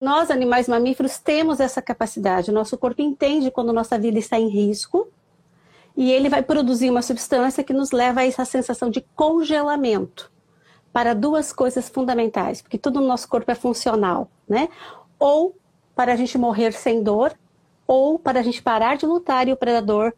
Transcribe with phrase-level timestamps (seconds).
[0.00, 2.50] Nós, animais mamíferos, temos essa capacidade.
[2.50, 5.08] O nosso corpo entende quando nossa vida está em risco
[5.94, 10.32] e ele vai produzir uma substância que nos leva a essa sensação de congelamento
[10.90, 14.70] para duas coisas fundamentais, porque tudo no nosso corpo é funcional, né?
[15.18, 15.54] Ou
[15.94, 17.34] para a gente morrer sem dor,
[17.86, 20.14] ou para a gente parar de lutar e o predador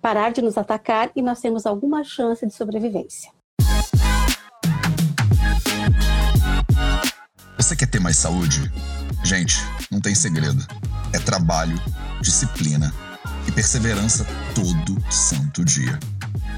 [0.00, 3.35] parar de nos atacar e nós temos alguma chance de sobrevivência.
[7.66, 8.70] Você quer ter mais saúde?
[9.24, 9.56] Gente,
[9.90, 10.64] não tem segredo.
[11.12, 11.76] É trabalho,
[12.20, 12.94] disciplina
[13.44, 15.98] e perseverança todo santo dia.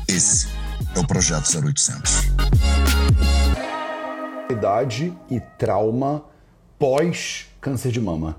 [0.07, 0.49] Esse
[0.95, 2.25] é o Projeto 0800.
[4.51, 6.23] Idade e trauma
[6.79, 8.37] pós câncer de mama.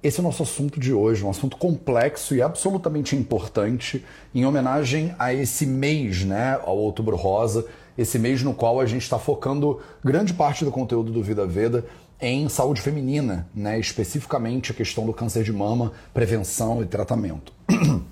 [0.00, 5.16] Esse é o nosso assunto de hoje, um assunto complexo e absolutamente importante, em homenagem
[5.18, 9.80] a esse mês, né, ao Outubro Rosa, esse mês no qual a gente está focando
[10.04, 11.84] grande parte do conteúdo do Vida Veda
[12.26, 17.52] em saúde feminina, né, especificamente a questão do câncer de mama, prevenção e tratamento.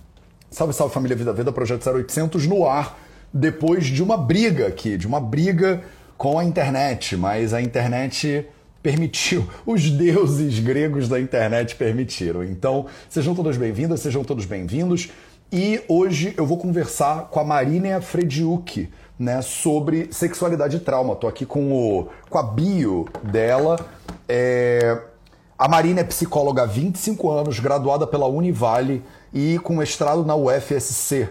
[0.50, 2.98] salve, salve família Vida Veda, Projeto 0800 no ar,
[3.32, 5.82] depois de uma briga aqui, de uma briga
[6.18, 8.46] com a internet, mas a internet
[8.82, 12.44] permitiu, os deuses gregos da internet permitiram.
[12.44, 15.08] Então, sejam todas bem-vindas, sejam todos bem-vindos.
[15.54, 21.14] E hoje eu vou conversar com a Marina Frediuk, né, sobre sexualidade e trauma.
[21.14, 23.78] Tô aqui com, o, com a bio dela.
[24.26, 24.98] É...
[25.58, 31.28] A Marina é psicóloga há 25 anos, graduada pela Univale e com mestrado na UFSC.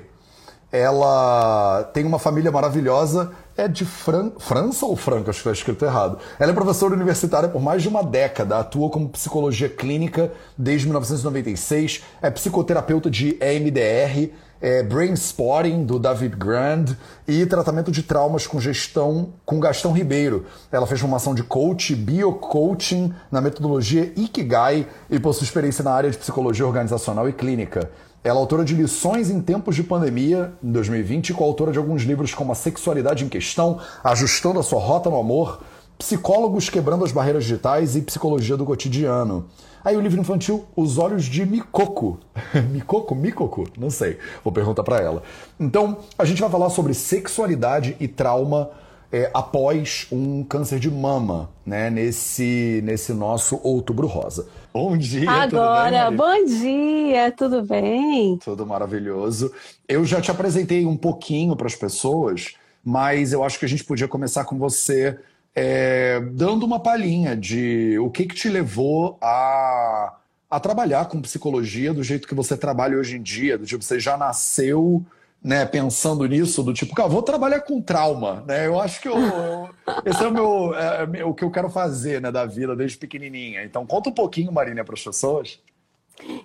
[0.72, 4.31] Ela tem uma família maravilhosa é de Fran...
[4.39, 6.17] França ou Franca, acho que está escrito errado.
[6.39, 12.03] Ela é professora universitária por mais de uma década, atua como psicologia clínica desde 1996,
[12.21, 16.85] é psicoterapeuta de EMDR, é Brain Spotting, do David Grand,
[17.27, 20.45] e tratamento de traumas com gestão com Gastão Ribeiro.
[20.71, 26.17] Ela fez formação de coach, bio-coaching na metodologia Ikigai e possui experiência na área de
[26.17, 27.89] psicologia organizacional e clínica.
[28.23, 32.03] Ela é autora de Lições em Tempos de Pandemia, em 2020, e coautora de alguns
[32.03, 35.63] livros como A Sexualidade em Questão, Ajustando a Sua Rota no Amor,
[35.97, 39.47] Psicólogos Quebrando as Barreiras Digitais e Psicologia do Cotidiano.
[39.84, 42.19] Aí o livro infantil Os Olhos de Mikoko.
[42.69, 43.16] Mikoko?
[43.16, 43.68] Mikoko?
[43.75, 44.19] Não sei.
[44.44, 45.24] Vou perguntar para ela.
[45.59, 48.69] Então, a gente vai falar sobre sexualidade e trauma
[49.12, 51.90] é, após um câncer de mama, né?
[51.90, 54.47] Nesse, nesse nosso outubro rosa.
[54.73, 58.37] Bom dia, Agora, bem, bom dia, tudo bem?
[58.37, 59.51] Tudo maravilhoso.
[59.85, 63.83] Eu já te apresentei um pouquinho para as pessoas, mas eu acho que a gente
[63.83, 65.19] podia começar com você
[65.53, 70.15] é, dando uma palhinha de o que, que te levou a,
[70.49, 73.99] a trabalhar com psicologia do jeito que você trabalha hoje em dia, do tipo, você
[73.99, 75.05] já nasceu
[75.44, 78.68] né, pensando nisso, do tipo, cara, vou trabalhar com trauma, né?
[78.68, 79.69] Eu acho que eu, eu,
[80.06, 82.97] esse é o meu, é, é, o que eu quero fazer, né, da vida desde
[82.97, 83.63] pequenininha.
[83.63, 85.59] Então, conta um pouquinho, Marina, para as pessoas.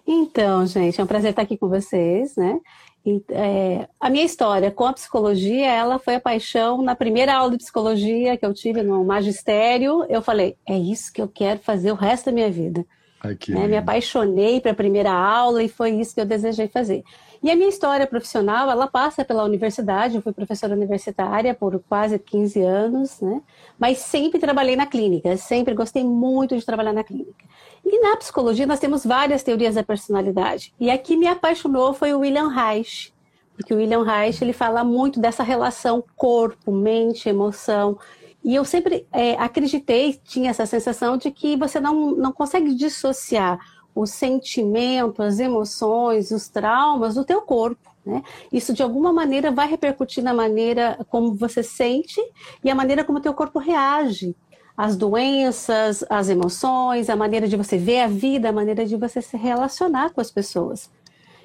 [0.06, 2.58] Então, gente, é um prazer estar aqui com vocês, né?
[3.04, 7.52] E, é, a minha história com a psicologia, ela foi a paixão na primeira aula
[7.52, 10.04] de psicologia que eu tive no magistério.
[10.08, 12.84] Eu falei, é isso que eu quero fazer o resto da minha vida.
[13.52, 13.68] Né?
[13.68, 17.04] Me apaixonei para a primeira aula e foi isso que eu desejei fazer.
[17.42, 22.18] E a minha história profissional, ela passa pela universidade, eu fui professora universitária por quase
[22.18, 23.42] 15 anos, né?
[23.78, 27.44] Mas sempre trabalhei na clínica, sempre gostei muito de trabalhar na clínica.
[27.84, 30.74] E na psicologia nós temos várias teorias da personalidade.
[30.80, 33.12] E a que me apaixonou foi o William Reich,
[33.56, 37.98] porque o William Reich ele fala muito dessa relação corpo, mente, emoção.
[38.44, 43.58] E eu sempre é, acreditei, tinha essa sensação de que você não, não consegue dissociar
[43.96, 47.90] o sentimento, as emoções, os traumas do teu corpo.
[48.04, 48.22] Né?
[48.52, 52.20] Isso de alguma maneira vai repercutir na maneira como você sente
[52.62, 54.36] e a maneira como o teu corpo reage.
[54.76, 59.22] As doenças, as emoções, a maneira de você ver a vida, a maneira de você
[59.22, 60.90] se relacionar com as pessoas.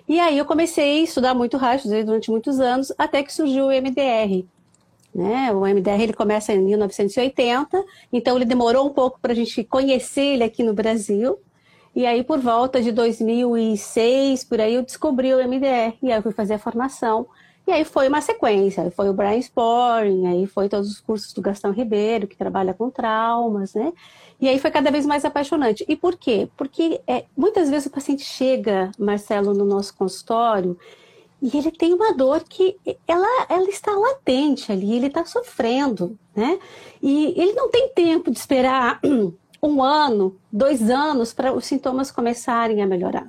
[0.05, 3.71] E aí eu comecei a estudar muito rádio durante muitos anos, até que surgiu o
[3.71, 4.45] MDR.
[5.15, 5.53] Né?
[5.53, 10.33] O MDR ele começa em 1980, então ele demorou um pouco para a gente conhecer
[10.33, 11.39] ele aqui no Brasil,
[11.93, 15.93] e aí, por volta de 2006, por aí, eu descobri o MDR.
[16.01, 17.27] E aí, eu fui fazer a formação.
[17.67, 18.89] E aí, foi uma sequência.
[18.91, 22.89] Foi o Brian Sporing, aí foi todos os cursos do Gastão Ribeiro, que trabalha com
[22.89, 23.91] traumas, né?
[24.39, 25.85] E aí, foi cada vez mais apaixonante.
[25.87, 26.47] E por quê?
[26.55, 30.77] Porque é, muitas vezes o paciente chega, Marcelo, no nosso consultório,
[31.41, 32.77] e ele tem uma dor que
[33.07, 36.57] ela, ela está latente ali, ele está sofrendo, né?
[37.01, 39.01] E ele não tem tempo de esperar
[39.61, 43.27] um ano, dois anos para os sintomas começarem a melhorar.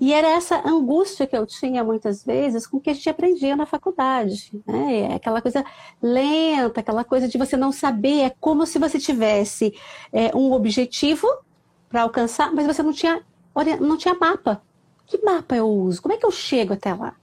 [0.00, 3.56] E era essa angústia que eu tinha muitas vezes com o que a gente aprendia
[3.56, 4.50] na faculdade.
[4.66, 5.12] Né?
[5.12, 5.64] É aquela coisa
[6.02, 9.72] lenta, aquela coisa de você não saber, é como se você tivesse
[10.12, 11.28] é, um objetivo
[11.88, 13.22] para alcançar, mas você não tinha,
[13.80, 14.60] não tinha mapa.
[15.06, 16.02] Que mapa eu uso?
[16.02, 17.14] Como é que eu chego até lá?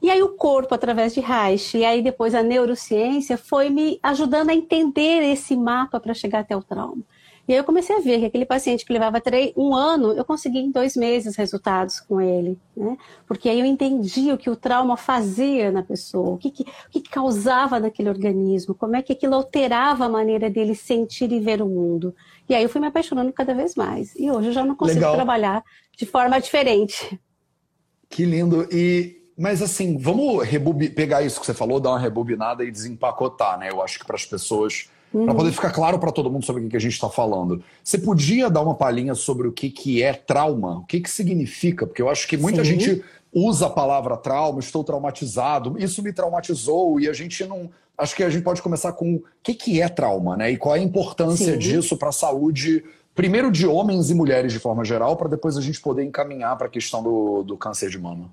[0.00, 4.50] E aí o corpo, através de Reich, e aí depois a neurociência, foi me ajudando
[4.50, 7.02] a entender esse mapa para chegar até o trauma.
[7.48, 10.22] E aí eu comecei a ver que aquele paciente que levava três, um ano, eu
[10.22, 12.94] consegui em dois meses resultados com ele, né?
[13.26, 16.90] Porque aí eu entendi o que o trauma fazia na pessoa, o que, que, o
[16.90, 21.62] que causava naquele organismo, como é que aquilo alterava a maneira dele sentir e ver
[21.62, 22.14] o mundo.
[22.46, 24.14] E aí eu fui me apaixonando cada vez mais.
[24.14, 25.14] E hoje eu já não consigo Legal.
[25.14, 25.64] trabalhar
[25.96, 27.18] de forma diferente.
[28.10, 28.68] Que lindo.
[28.70, 30.46] E mas assim, vamos
[30.96, 33.70] pegar isso que você falou, dar uma rebobinada e desempacotar, né?
[33.70, 35.24] Eu acho que para as pessoas Uhum.
[35.24, 37.62] Para poder ficar claro para todo mundo sobre o que a gente está falando.
[37.82, 40.78] Você podia dar uma palhinha sobre o que, que é trauma?
[40.78, 41.86] O que, que significa?
[41.86, 42.70] Porque eu acho que muita Sim.
[42.78, 47.70] gente usa a palavra trauma, estou traumatizado, isso me traumatizou, e a gente não.
[47.96, 50.52] Acho que a gente pode começar com o que, que é trauma, né?
[50.52, 51.58] E qual é a importância Sim.
[51.58, 52.84] disso para a saúde,
[53.14, 56.68] primeiro de homens e mulheres de forma geral, para depois a gente poder encaminhar para
[56.68, 58.30] a questão do, do câncer de mama.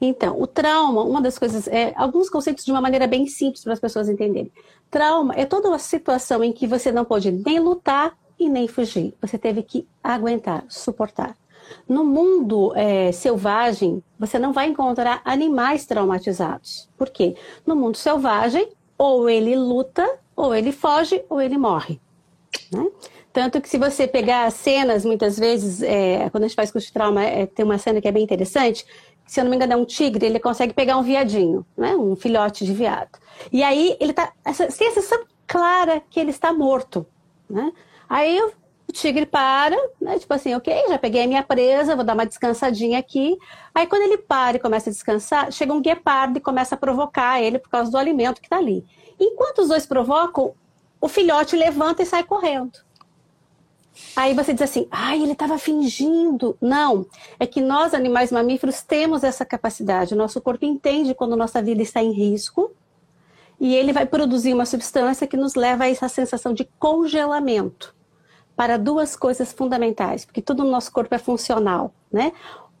[0.00, 3.72] Então, o trauma, uma das coisas, é, alguns conceitos de uma maneira bem simples para
[3.72, 4.52] as pessoas entenderem.
[4.90, 9.14] Trauma é toda uma situação em que você não pode nem lutar e nem fugir.
[9.20, 11.36] Você teve que aguentar, suportar.
[11.86, 16.88] No mundo é, selvagem, você não vai encontrar animais traumatizados.
[16.96, 17.36] Por quê?
[17.66, 22.00] No mundo selvagem, ou ele luta, ou ele foge, ou ele morre.
[22.72, 22.86] Né?
[23.32, 26.92] Tanto que se você pegar cenas, muitas vezes, é, quando a gente faz curso de
[26.92, 28.84] trauma, é, tem uma cena que é bem interessante,
[29.28, 31.94] se eu não me engano, é um tigre, ele consegue pegar um viadinho, né?
[31.94, 33.18] Um filhote de viado.
[33.52, 34.32] E aí ele tá.
[34.44, 37.06] Essa, tem a sensação clara que ele está morto.
[37.48, 37.70] Né?
[38.08, 40.18] Aí o tigre para, né?
[40.18, 43.36] Tipo assim, ok, já peguei a minha presa, vou dar uma descansadinha aqui.
[43.74, 47.42] Aí quando ele para e começa a descansar, chega um guepardo e começa a provocar
[47.42, 48.86] ele por causa do alimento que está ali.
[49.20, 50.54] Enquanto os dois provocam,
[51.00, 52.78] o filhote levanta e sai correndo.
[54.16, 56.56] Aí você diz assim, ai, ele estava fingindo.
[56.60, 57.06] Não,
[57.38, 60.14] é que nós, animais mamíferos, temos essa capacidade.
[60.14, 62.72] O nosso corpo entende quando nossa vida está em risco
[63.60, 67.94] e ele vai produzir uma substância que nos leva a essa sensação de congelamento
[68.56, 72.32] para duas coisas fundamentais, porque tudo no nosso corpo é funcional, né?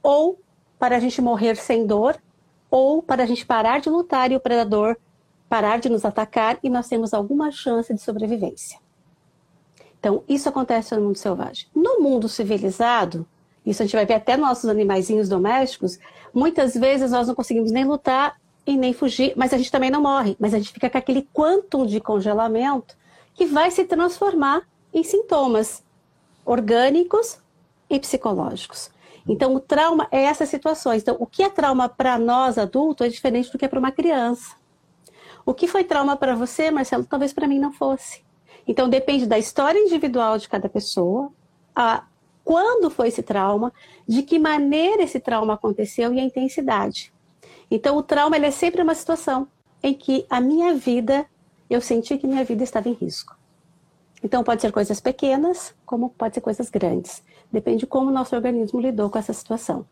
[0.02, 0.40] Ou
[0.78, 2.16] para a gente morrer sem dor,
[2.70, 4.96] ou para a gente parar de lutar e o predador
[5.48, 8.78] parar de nos atacar e nós temos alguma chance de sobrevivência.
[9.98, 11.66] Então, isso acontece no mundo selvagem.
[11.74, 13.26] No mundo civilizado,
[13.66, 15.98] isso a gente vai ver até nossos animaizinhos domésticos,
[16.32, 18.36] muitas vezes nós não conseguimos nem lutar
[18.66, 21.28] e nem fugir, mas a gente também não morre, mas a gente fica com aquele
[21.32, 22.96] quantum de congelamento
[23.34, 24.62] que vai se transformar
[24.92, 25.82] em sintomas
[26.44, 27.38] orgânicos
[27.90, 28.90] e psicológicos.
[29.28, 31.02] Então, o trauma é essas situações.
[31.02, 33.92] Então, o que é trauma para nós adultos é diferente do que é para uma
[33.92, 34.56] criança.
[35.44, 38.22] O que foi trauma para você, Marcelo, talvez para mim não fosse.
[38.68, 41.32] Então, depende da história individual de cada pessoa,
[41.74, 42.04] a
[42.44, 43.72] quando foi esse trauma,
[44.06, 47.12] de que maneira esse trauma aconteceu e a intensidade.
[47.70, 49.48] Então, o trauma é sempre uma situação
[49.82, 51.26] em que a minha vida,
[51.68, 53.36] eu senti que minha vida estava em risco.
[54.22, 57.22] Então, pode ser coisas pequenas, como pode ser coisas grandes.
[57.52, 59.86] Depende de como o nosso organismo lidou com essa situação.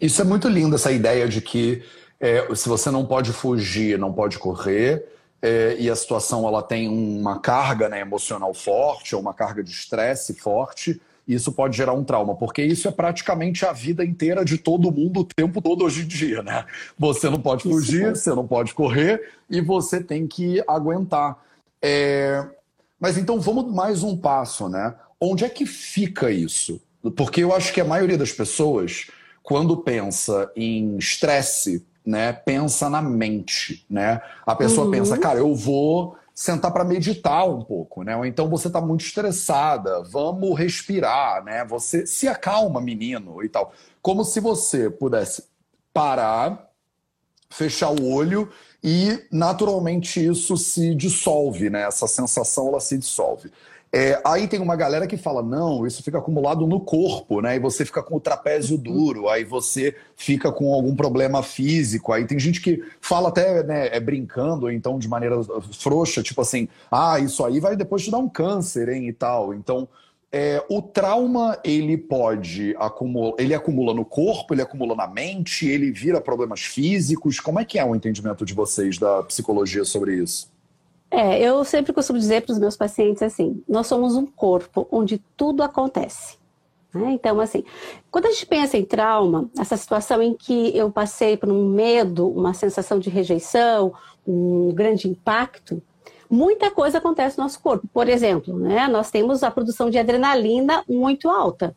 [0.00, 1.82] Isso é muito lindo, essa ideia de que
[2.18, 5.06] é, se você não pode fugir, não pode correr,
[5.44, 9.70] é, e a situação ela tem uma carga né, emocional forte ou uma carga de
[9.70, 10.98] estresse forte,
[11.28, 15.20] isso pode gerar um trauma, porque isso é praticamente a vida inteira de todo mundo
[15.20, 16.64] o tempo todo hoje em dia, né?
[16.98, 18.22] Você não pode fugir, isso.
[18.22, 21.36] você não pode correr e você tem que aguentar.
[21.82, 22.42] É...
[22.98, 24.94] Mas então vamos mais um passo, né?
[25.20, 26.80] Onde é que fica isso?
[27.14, 29.08] Porque eu acho que a maioria das pessoas,
[29.42, 34.20] quando pensa em estresse, né, pensa na mente, né?
[34.44, 34.90] A pessoa uhum.
[34.90, 38.16] pensa, cara, eu vou sentar para meditar um pouco, né?
[38.16, 41.64] Ou então você está muito estressada, vamos respirar, né?
[41.64, 43.72] Você se acalma, menino, e tal.
[44.02, 45.44] Como se você pudesse
[45.92, 46.68] parar,
[47.48, 48.50] fechar o olho
[48.82, 51.82] e naturalmente isso se dissolve, né?
[51.82, 53.50] Essa sensação ela se dissolve.
[53.96, 57.54] É, aí tem uma galera que fala, não, isso fica acumulado no corpo, né?
[57.54, 62.12] E você fica com o trapézio duro, aí você fica com algum problema físico.
[62.12, 65.36] Aí tem gente que fala até, né, é brincando, ou então de maneira
[65.78, 69.54] frouxa, tipo assim, ah, isso aí vai depois te dar um câncer, hein, e tal.
[69.54, 69.88] Então,
[70.32, 75.92] é, o trauma, ele pode acumular, ele acumula no corpo, ele acumula na mente, ele
[75.92, 77.38] vira problemas físicos.
[77.38, 80.52] Como é que é o entendimento de vocês da psicologia sobre isso?
[81.10, 85.18] É, eu sempre costumo dizer para os meus pacientes assim: nós somos um corpo onde
[85.36, 86.36] tudo acontece.
[86.94, 87.12] Né?
[87.12, 87.64] Então, assim,
[88.10, 92.28] quando a gente pensa em trauma, essa situação em que eu passei por um medo,
[92.28, 93.92] uma sensação de rejeição,
[94.26, 95.82] um grande impacto,
[96.30, 97.86] muita coisa acontece no nosso corpo.
[97.92, 101.74] Por exemplo, né, nós temos a produção de adrenalina muito alta.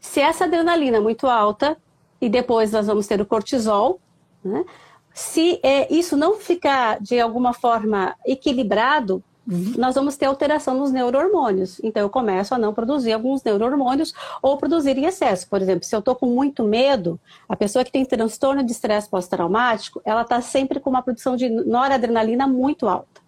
[0.00, 1.76] Se essa adrenalina é muito alta,
[2.20, 4.00] e depois nós vamos ter o cortisol,
[4.42, 4.64] né,
[5.18, 9.20] se é, isso não ficar de alguma forma equilibrado,
[9.76, 11.80] nós vamos ter alteração nos neurohormônios.
[11.82, 15.48] Então, eu começo a não produzir alguns neurohormônios ou produzir em excesso.
[15.48, 19.08] Por exemplo, se eu estou com muito medo, a pessoa que tem transtorno de estresse
[19.08, 23.20] pós-traumático, ela está sempre com uma produção de noradrenalina muito alta.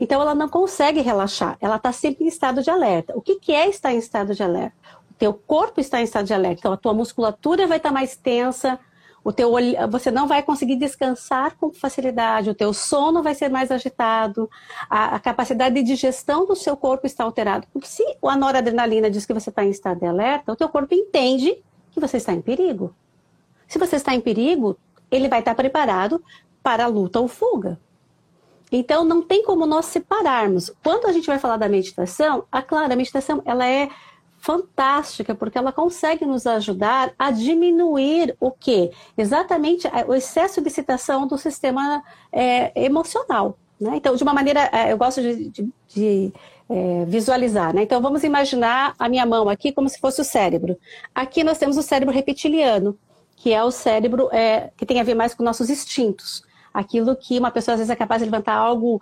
[0.00, 3.12] Então, ela não consegue relaxar, ela está sempre em estado de alerta.
[3.14, 4.76] O que, que é estar em estado de alerta?
[5.10, 7.94] O teu corpo está em estado de alerta, então a tua musculatura vai estar tá
[7.94, 8.80] mais tensa,
[9.24, 9.52] o teu
[9.90, 14.48] você não vai conseguir descansar com facilidade, o teu sono vai ser mais agitado,
[14.88, 17.66] a, a capacidade de digestão do seu corpo está alterada.
[17.82, 21.62] Se a noradrenalina diz que você está em estado de alerta, o teu corpo entende
[21.90, 22.94] que você está em perigo.
[23.66, 24.78] Se você está em perigo,
[25.10, 26.22] ele vai estar preparado
[26.62, 27.78] para a luta ou fuga.
[28.70, 30.70] Então, não tem como nós separarmos.
[30.82, 33.88] Quando a gente vai falar da meditação, a, claro, a meditação ela é
[34.48, 38.90] fantástica, porque ela consegue nos ajudar a diminuir o que?
[39.14, 42.02] Exatamente o excesso de excitação do sistema
[42.32, 43.58] é, emocional.
[43.78, 43.96] Né?
[43.96, 46.32] Então, de uma maneira, é, eu gosto de, de, de
[46.66, 47.74] é, visualizar.
[47.74, 47.82] Né?
[47.82, 50.78] Então, vamos imaginar a minha mão aqui como se fosse o cérebro.
[51.14, 52.98] Aqui nós temos o cérebro reptiliano,
[53.36, 57.38] que é o cérebro é, que tem a ver mais com nossos instintos aquilo que
[57.38, 59.00] uma pessoa às vezes é capaz de levantar algo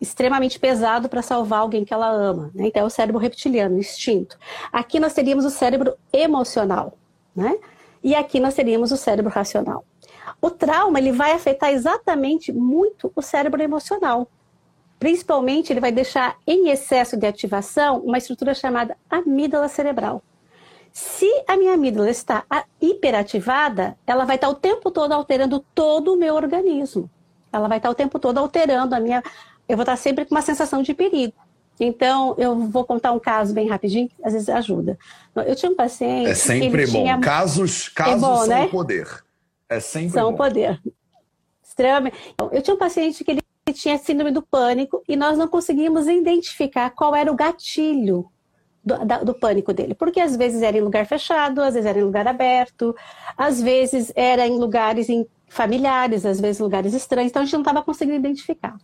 [0.00, 2.50] extremamente pesado para salvar alguém que ela ama.
[2.54, 2.68] Né?
[2.68, 4.38] Então é o cérebro reptiliano, instinto.
[4.72, 6.94] Aqui nós teríamos o cérebro emocional,
[7.36, 7.58] né?
[8.02, 9.84] E aqui nós teríamos o cérebro racional.
[10.40, 14.26] O trauma ele vai afetar exatamente muito o cérebro emocional.
[14.98, 20.22] Principalmente ele vai deixar em excesso de ativação uma estrutura chamada amígdala cerebral.
[20.92, 22.44] Se a minha amígdala está
[22.80, 27.08] hiperativada, ela vai estar o tempo todo alterando todo o meu organismo.
[27.52, 29.22] Ela vai estar o tempo todo alterando a minha.
[29.70, 31.32] Eu vou estar sempre com uma sensação de perigo.
[31.78, 34.98] Então, eu vou contar um caso bem rapidinho, que às vezes ajuda.
[35.34, 36.28] Eu tinha um paciente.
[36.28, 36.92] É sempre bom.
[36.92, 37.18] Tinha...
[37.18, 38.66] Casos, casos é bom, são né?
[38.68, 39.24] poder.
[39.68, 40.36] É sempre são bom.
[40.36, 40.80] poder.
[41.64, 42.16] Extremamente.
[42.52, 46.90] Eu tinha um paciente que ele tinha síndrome do pânico e nós não conseguimos identificar
[46.90, 48.28] qual era o gatilho
[48.84, 49.94] do, do, pânico dele.
[49.94, 52.94] Porque às vezes era em lugar fechado, às vezes era em lugar aberto,
[53.36, 57.60] às vezes era em lugares em, familiares, às vezes lugares estranhos, então a gente não
[57.60, 58.78] estava conseguindo identificar.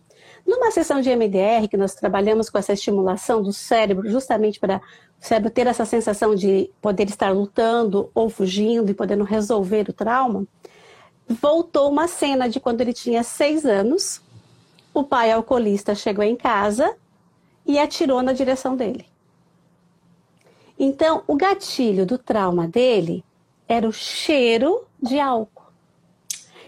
[0.45, 4.81] Numa sessão de MDR, que nós trabalhamos com essa estimulação do cérebro, justamente para
[5.19, 9.93] o cérebro ter essa sensação de poder estar lutando ou fugindo e podendo resolver o
[9.93, 10.45] trauma,
[11.29, 14.21] voltou uma cena de quando ele tinha seis anos,
[14.93, 16.93] o pai alcoolista chegou em casa
[17.65, 19.05] e atirou na direção dele.
[20.77, 23.23] Então, o gatilho do trauma dele
[23.69, 25.56] era o cheiro de álcool.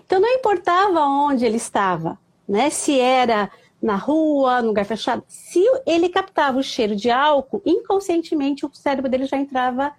[0.10, 2.72] Então, não importava onde ele estava, né?
[2.72, 3.48] Se era
[3.80, 9.08] na rua, no lugar fechado, se ele captava o cheiro de álcool, inconscientemente o cérebro
[9.08, 9.94] dele já entrava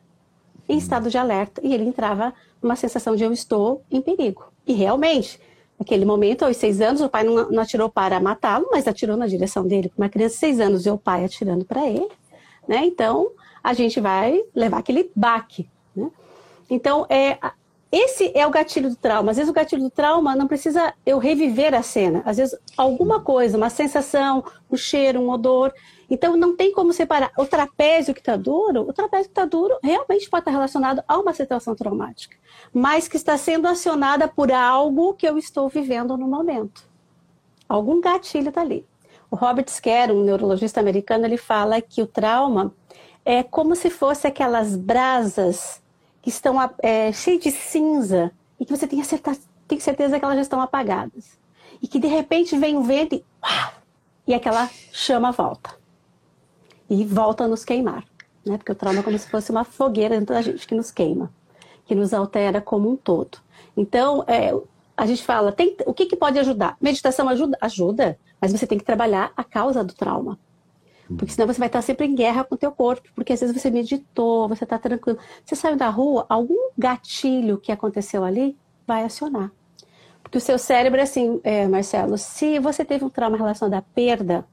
[0.69, 4.53] em estado de alerta e ele entrava numa sensação de eu estou em perigo.
[4.67, 5.41] E realmente,
[5.79, 9.29] naquele momento, aos seis anos, o pai não, não atirou para matá-lo, mas atirou na
[9.29, 9.93] direção dele.
[9.97, 12.11] Uma criança de seis anos e o pai atirando para ele,
[12.67, 12.85] né?
[12.85, 13.31] Então,
[13.63, 15.71] a gente vai levar aquele baque.
[15.95, 16.11] Né?
[16.69, 17.39] Então, é,
[17.93, 19.33] esse é o gatilho do trauma.
[19.33, 22.23] Às vezes o gatilho do trauma não precisa eu reviver a cena.
[22.25, 25.73] Às vezes alguma coisa, uma sensação, um cheiro, um odor.
[26.09, 27.33] Então não tem como separar.
[27.37, 31.19] O trapézio que está duro, o trapézio que está duro realmente pode estar relacionado a
[31.19, 32.37] uma situação traumática,
[32.73, 36.89] mas que está sendo acionada por algo que eu estou vivendo no momento.
[37.69, 38.87] Algum gatilho está ali.
[39.29, 42.73] O Robert Scare, um neurologista americano, ele fala que o trauma
[43.25, 45.81] é como se fosse aquelas brasas
[46.23, 49.37] que estão é, cheias de cinza e que você tem, acertar,
[49.67, 51.39] tem certeza que elas já estão apagadas.
[51.83, 53.73] E que de repente vem o vento e, uau,
[54.27, 55.71] e aquela chama volta.
[56.89, 58.05] E volta a nos queimar.
[58.45, 58.59] Né?
[58.59, 61.33] Porque o trauma é como se fosse uma fogueira dentro da gente que nos queima,
[61.87, 63.39] que nos altera como um todo.
[63.77, 64.53] Então, é,
[64.97, 66.77] a gente fala, tem, o que, que pode ajudar?
[66.81, 67.57] Meditação ajuda?
[67.61, 70.39] Ajuda, mas você tem que trabalhar a causa do trauma.
[71.17, 73.61] Porque senão você vai estar sempre em guerra com o teu corpo, porque às vezes
[73.61, 75.19] você meditou, você está tranquilo.
[75.45, 79.51] Você saiu da rua, algum gatilho que aconteceu ali vai acionar.
[80.23, 84.47] Porque o seu cérebro, assim, é, Marcelo, se você teve um trauma relacionado à perda,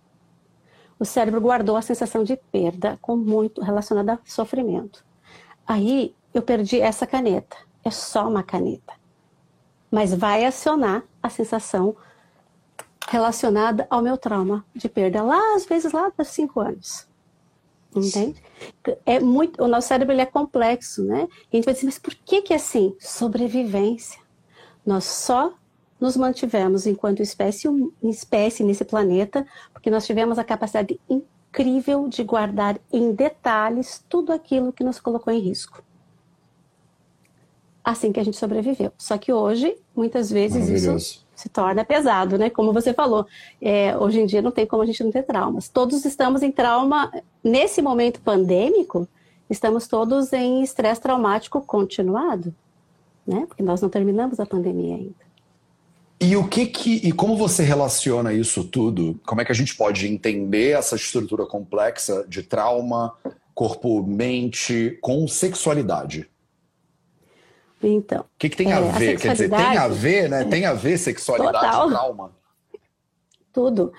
[1.00, 5.06] o cérebro guardou a sensação de perda com muito relacionada a sofrimento.
[5.68, 7.56] Aí eu perdi essa caneta.
[7.84, 8.94] É só uma caneta.
[9.92, 11.96] Mas vai acionar a sensação
[13.08, 17.08] relacionada ao meu trauma de perda lá, às vezes lá dos cinco anos.
[17.96, 18.42] Entende?
[19.06, 21.28] É muito, o nosso cérebro ele é complexo, né?
[21.52, 22.96] E a gente vai dizer, mas por que que é assim?
[23.00, 24.20] Sobrevivência.
[24.86, 25.54] Nós só
[26.00, 27.68] nos mantivemos enquanto espécie,
[28.04, 34.72] espécie nesse planeta, porque nós tivemos a capacidade incrível de guardar em detalhes tudo aquilo
[34.72, 35.82] que nos colocou em risco.
[37.88, 38.92] Assim que a gente sobreviveu.
[38.98, 42.50] Só que hoje, muitas vezes, isso se torna pesado, né?
[42.50, 43.26] Como você falou,
[43.62, 45.70] é, hoje em dia não tem como a gente não ter traumas.
[45.70, 47.10] Todos estamos em trauma,
[47.42, 49.08] nesse momento pandêmico,
[49.50, 52.54] estamos todos em estresse traumático continuado,
[53.26, 53.46] né?
[53.48, 55.28] Porque nós não terminamos a pandemia ainda.
[56.20, 59.18] E o que que e como você relaciona isso tudo?
[59.26, 63.14] Como é que a gente pode entender essa estrutura complexa de trauma,
[63.56, 66.30] corpo, mente com sexualidade?
[67.82, 68.22] Então.
[68.22, 69.16] O que, que tem é, a ver?
[69.16, 70.44] A Quer dizer, tem a ver, né?
[70.46, 71.88] Tem a ver sexualidade Total.
[71.88, 72.32] e trauma?
[73.54, 73.94] Tudo.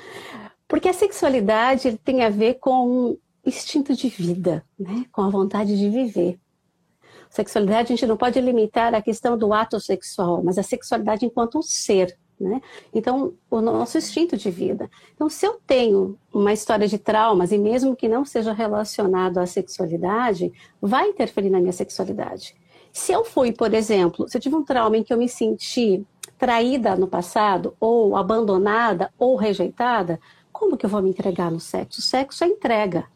[0.66, 5.04] Porque a sexualidade tem a ver com instinto de vida, né?
[5.10, 6.38] com a vontade de viver.
[7.30, 11.58] Sexualidade a gente não pode limitar a questão do ato sexual, mas a sexualidade enquanto
[11.58, 12.16] um ser.
[12.40, 12.60] Né?
[12.94, 14.88] Então, o nosso instinto de vida.
[15.12, 19.46] Então, se eu tenho uma história de traumas, e mesmo que não seja relacionado à
[19.46, 22.54] sexualidade, vai interferir na minha sexualidade.
[22.92, 26.04] Se eu fui, por exemplo, se eu tive um trauma em que eu me senti
[26.36, 30.20] traída no passado, ou abandonada, ou rejeitada,
[30.52, 32.00] como que eu vou me entregar no sexo?
[32.00, 33.06] O sexo é entrega.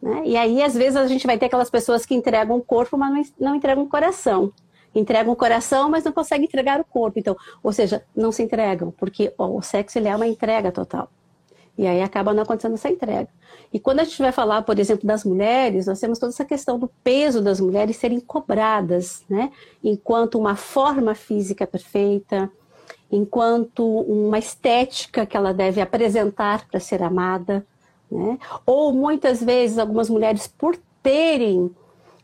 [0.00, 0.22] Né?
[0.24, 3.32] E aí, às vezes, a gente vai ter aquelas pessoas que entregam o corpo, mas
[3.38, 4.52] não entregam o coração.
[4.94, 7.18] Entregam o coração, mas não conseguem entregar o corpo.
[7.18, 11.08] Então, ou seja, não se entregam, porque ó, o sexo ele é uma entrega total.
[11.76, 13.28] E aí acaba não acontecendo essa entrega.
[13.72, 16.78] E quando a gente vai falar, por exemplo, das mulheres, nós temos toda essa questão
[16.78, 19.50] do peso das mulheres serem cobradas, né?
[19.82, 22.50] Enquanto uma forma física perfeita,
[23.10, 27.66] enquanto uma estética que ela deve apresentar para ser amada,
[28.10, 28.38] né?
[28.66, 31.70] Ou muitas vezes algumas mulheres, por terem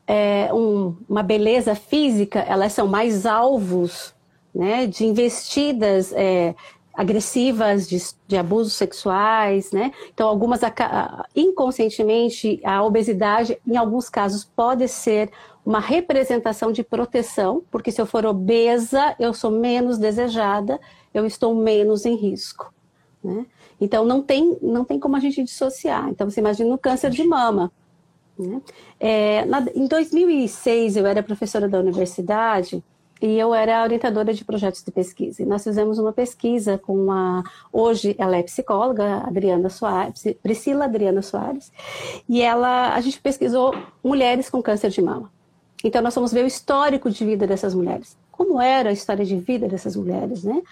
[0.07, 4.15] é, um, uma beleza física, elas são mais alvos
[4.55, 6.55] né, de investidas é,
[6.99, 9.93] agressivas de, de, abusos sexuais, né?
[10.13, 10.61] Então, algumas
[11.35, 15.31] inconscientemente a obesidade, em alguns casos, pode ser
[15.65, 20.81] uma representação de proteção, porque se eu for obesa, eu sou menos desejada,
[21.15, 22.75] eu estou menos em risco,
[23.23, 23.47] né?
[23.81, 26.09] Então, não tem, não tem como a gente dissociar.
[26.09, 27.71] Então, você imagina o câncer de mama.
[28.37, 28.61] Né?
[28.99, 32.83] É, na, em 2006, eu era professora da universidade
[33.21, 35.43] e eu era orientadora de projetos de pesquisa.
[35.43, 37.43] E nós fizemos uma pesquisa com a.
[37.73, 41.73] Hoje ela é psicóloga, Adriana Soares, Priscila Adriana Soares,
[42.29, 45.31] e ela, a gente pesquisou mulheres com câncer de mama.
[45.85, 48.17] Então, nós fomos ver o histórico de vida dessas mulheres.
[48.33, 50.63] Como era a história de vida dessas mulheres, né?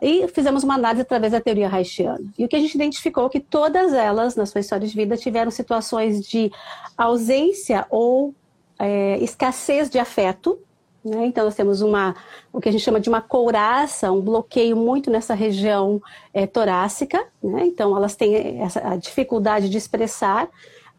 [0.00, 2.24] E fizemos uma análise através da teoria haitiana.
[2.36, 5.16] E o que a gente identificou é que todas elas, na sua história de vida,
[5.16, 6.50] tiveram situações de
[6.98, 8.34] ausência ou
[8.78, 10.58] é, escassez de afeto.
[11.04, 11.26] Né?
[11.26, 12.14] Então, nós temos uma,
[12.52, 16.00] o que a gente chama de uma couraça, um bloqueio muito nessa região
[16.32, 17.26] é, torácica.
[17.42, 17.66] Né?
[17.66, 20.48] Então, elas têm essa, a dificuldade de expressar.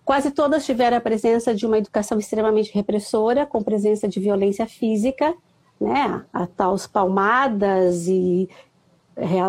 [0.04, 5.34] Quase todas tiveram a presença de uma educação extremamente repressora, com presença de violência física,
[5.80, 8.50] né, a tal palmadas e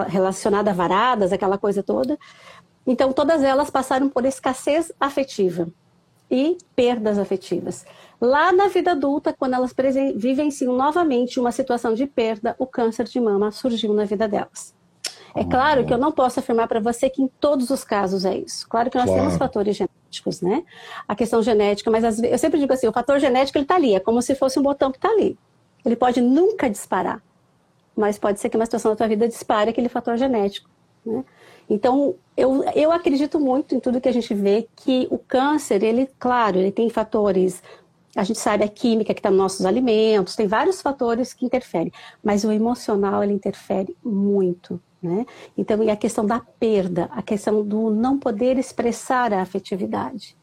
[0.08, 2.16] relacionada a varadas, aquela coisa toda.
[2.86, 5.68] Então, todas elas passaram por escassez afetiva
[6.30, 7.84] e perdas afetivas.
[8.20, 9.74] Lá na vida adulta, quando elas
[10.16, 14.74] vivenciam novamente uma situação de perda, o câncer de mama surgiu na vida delas.
[15.36, 18.38] É claro que eu não posso afirmar para você que em todos os casos é
[18.38, 18.68] isso.
[18.68, 19.20] Claro que nós claro.
[19.20, 20.64] temos fatores genéticos, né?
[21.08, 24.00] A questão genética, mas eu sempre digo assim, o fator genético ele está ali, é
[24.00, 25.36] como se fosse um botão que está ali.
[25.84, 27.20] Ele pode nunca disparar
[27.96, 30.68] mas pode ser que uma situação da tua vida dispare aquele fator genético.
[31.04, 31.24] Né?
[31.68, 36.08] Então, eu, eu acredito muito em tudo que a gente vê, que o câncer, ele,
[36.18, 37.62] claro, ele tem fatores,
[38.16, 41.92] a gente sabe a química que está nos nossos alimentos, tem vários fatores que interferem,
[42.22, 45.26] mas o emocional, ele interfere muito, né?
[45.56, 50.36] Então, e a questão da perda, a questão do não poder expressar a afetividade.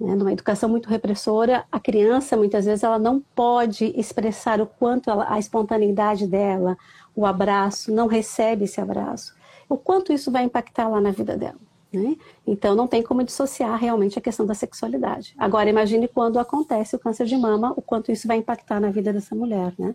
[0.00, 0.14] Né?
[0.14, 5.26] Numa educação muito repressora, a criança, muitas vezes, ela não pode expressar o quanto ela,
[5.30, 6.78] a espontaneidade dela,
[7.14, 9.34] o abraço, não recebe esse abraço.
[9.70, 11.56] O quanto isso vai impactar lá na vida dela.
[11.92, 12.16] Né?
[12.46, 15.34] Então, não tem como dissociar realmente a questão da sexualidade.
[15.38, 19.12] Agora, imagine quando acontece o câncer de mama, o quanto isso vai impactar na vida
[19.12, 19.94] dessa mulher, né?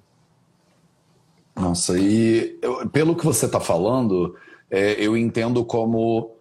[1.55, 4.35] Nossa, e eu, pelo que você está falando,
[4.69, 6.34] é, eu entendo como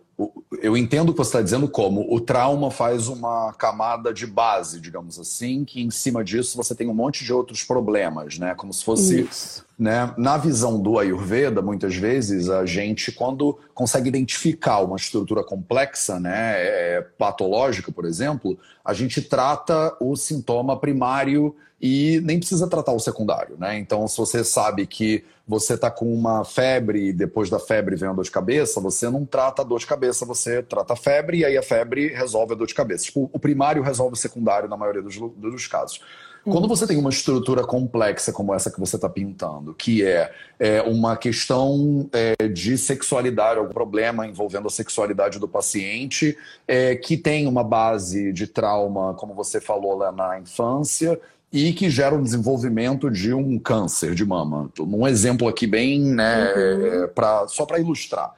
[0.62, 4.80] eu entendo o que você está dizendo como o trauma faz uma camada de base,
[4.80, 8.54] digamos assim, que em cima disso você tem um monte de outros problemas, né?
[8.54, 9.64] Como se fosse Isso.
[9.78, 10.14] Né?
[10.16, 16.54] Na visão do Ayurveda, muitas vezes, a gente, quando consegue identificar uma estrutura complexa, né,
[16.56, 22.98] é, patológica, por exemplo, a gente trata o sintoma primário e nem precisa tratar o
[22.98, 23.58] secundário.
[23.58, 23.78] Né?
[23.78, 28.08] Então, se você sabe que você está com uma febre e depois da febre vem
[28.08, 31.40] a dor de cabeça, você não trata a dor de cabeça, você trata a febre
[31.40, 33.04] e aí a febre resolve a dor de cabeça.
[33.04, 36.00] Tipo, o primário resolve o secundário na maioria dos, dos casos.
[36.42, 40.82] Quando você tem uma estrutura complexa como essa que você está pintando, que é, é
[40.82, 46.36] uma questão é, de sexualidade, algum problema envolvendo a sexualidade do paciente,
[46.68, 51.18] é, que tem uma base de trauma, como você falou lá na infância,
[51.54, 54.68] e que gera o desenvolvimento de um câncer de mama.
[54.80, 57.04] Um exemplo aqui bem, né, uhum.
[57.04, 58.34] É, pra, só para ilustrar.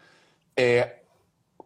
[0.54, 0.96] É,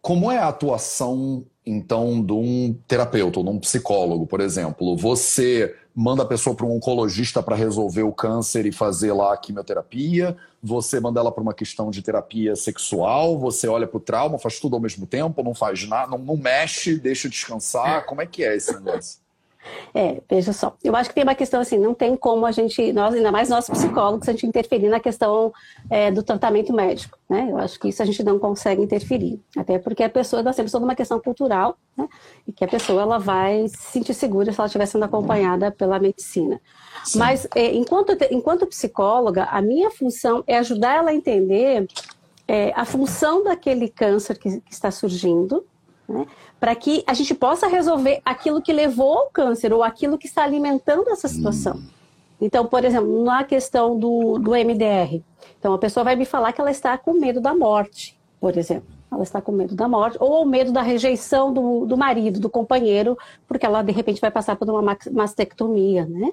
[0.01, 4.95] como é a atuação, então, de um terapeuta ou de um psicólogo, por exemplo?
[4.95, 9.37] Você manda a pessoa para um oncologista para resolver o câncer e fazer lá a
[9.37, 14.39] quimioterapia, você manda ela para uma questão de terapia sexual, você olha para o trauma,
[14.39, 18.05] faz tudo ao mesmo tempo, não faz nada, não, não mexe, deixa descansar.
[18.05, 19.19] Como é que é esse negócio?
[19.93, 20.75] É, veja só.
[20.83, 23.49] Eu acho que tem uma questão assim, não tem como a gente, nós, ainda mais
[23.49, 25.53] nós psicólogos, a gente interferir na questão
[25.89, 27.47] é, do tratamento médico, né?
[27.49, 29.39] Eu acho que isso a gente não consegue interferir.
[29.55, 32.07] Até porque a pessoa, nós temos toda uma questão cultural, né?
[32.47, 35.99] E que a pessoa, ela vai se sentir segura se ela estiver sendo acompanhada pela
[35.99, 36.59] medicina.
[37.03, 37.19] Sim.
[37.19, 41.87] Mas, é, enquanto, enquanto psicóloga, a minha função é ajudar ela a entender
[42.47, 45.65] é, a função daquele câncer que, que está surgindo,
[46.11, 46.27] né?
[46.59, 50.43] para que a gente possa resolver aquilo que levou ao câncer ou aquilo que está
[50.43, 51.75] alimentando essa situação.
[51.75, 51.87] Hum.
[52.39, 55.21] Então, por exemplo, na questão do, do MDR,
[55.59, 58.89] então a pessoa vai me falar que ela está com medo da morte, por exemplo.
[59.11, 63.17] Ela está com medo da morte, ou medo da rejeição do, do marido, do companheiro,
[63.47, 66.31] porque ela de repente vai passar por uma mastectomia, né?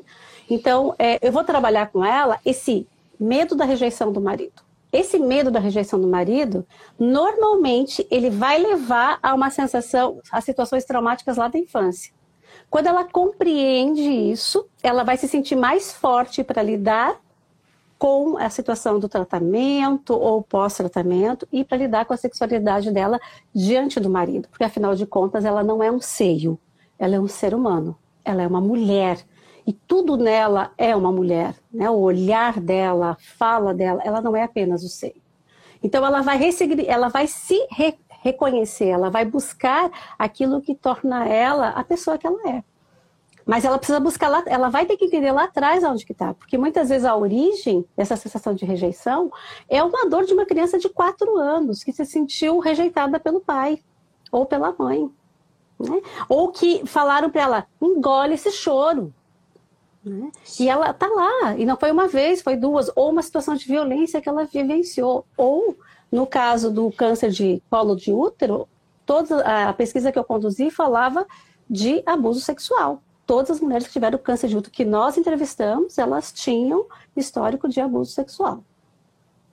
[0.48, 2.86] Então, é, eu vou trabalhar com ela esse
[3.18, 6.66] medo da rejeição do marido esse medo da rejeição do marido,
[6.98, 12.12] normalmente ele vai levar a uma sensação, a situações traumáticas lá da infância.
[12.70, 17.20] Quando ela compreende isso, ela vai se sentir mais forte para lidar
[17.98, 23.18] com a situação do tratamento ou pós-tratamento e para lidar com a sexualidade dela
[23.52, 26.58] diante do marido, porque afinal de contas ela não é um seio,
[26.98, 29.18] ela é um ser humano, ela é uma mulher
[29.68, 31.90] e tudo nela é uma mulher, né?
[31.90, 35.20] O olhar dela, a fala dela, ela não é apenas o seio.
[35.82, 36.40] Então ela vai,
[36.86, 42.26] ela vai se re reconhecer, ela vai buscar aquilo que torna ela a pessoa que
[42.26, 42.64] ela é.
[43.44, 46.32] Mas ela precisa buscar lá, ela vai ter que entender lá atrás onde que está,
[46.32, 49.30] porque muitas vezes a origem dessa sensação de rejeição
[49.68, 53.78] é uma dor de uma criança de quatro anos que se sentiu rejeitada pelo pai
[54.32, 55.10] ou pela mãe,
[55.78, 56.00] né?
[56.26, 59.12] ou que falaram para ela engole esse choro,
[60.04, 60.30] né?
[60.58, 63.66] E ela tá lá, e não foi uma vez, foi duas, ou uma situação de
[63.66, 65.76] violência que ela vivenciou, ou
[66.10, 68.68] no caso do câncer de colo de útero,
[69.04, 71.26] toda a pesquisa que eu conduzi falava
[71.68, 73.02] de abuso sexual.
[73.26, 77.80] Todas as mulheres que tiveram câncer de útero que nós entrevistamos, elas tinham histórico de
[77.80, 78.64] abuso sexual.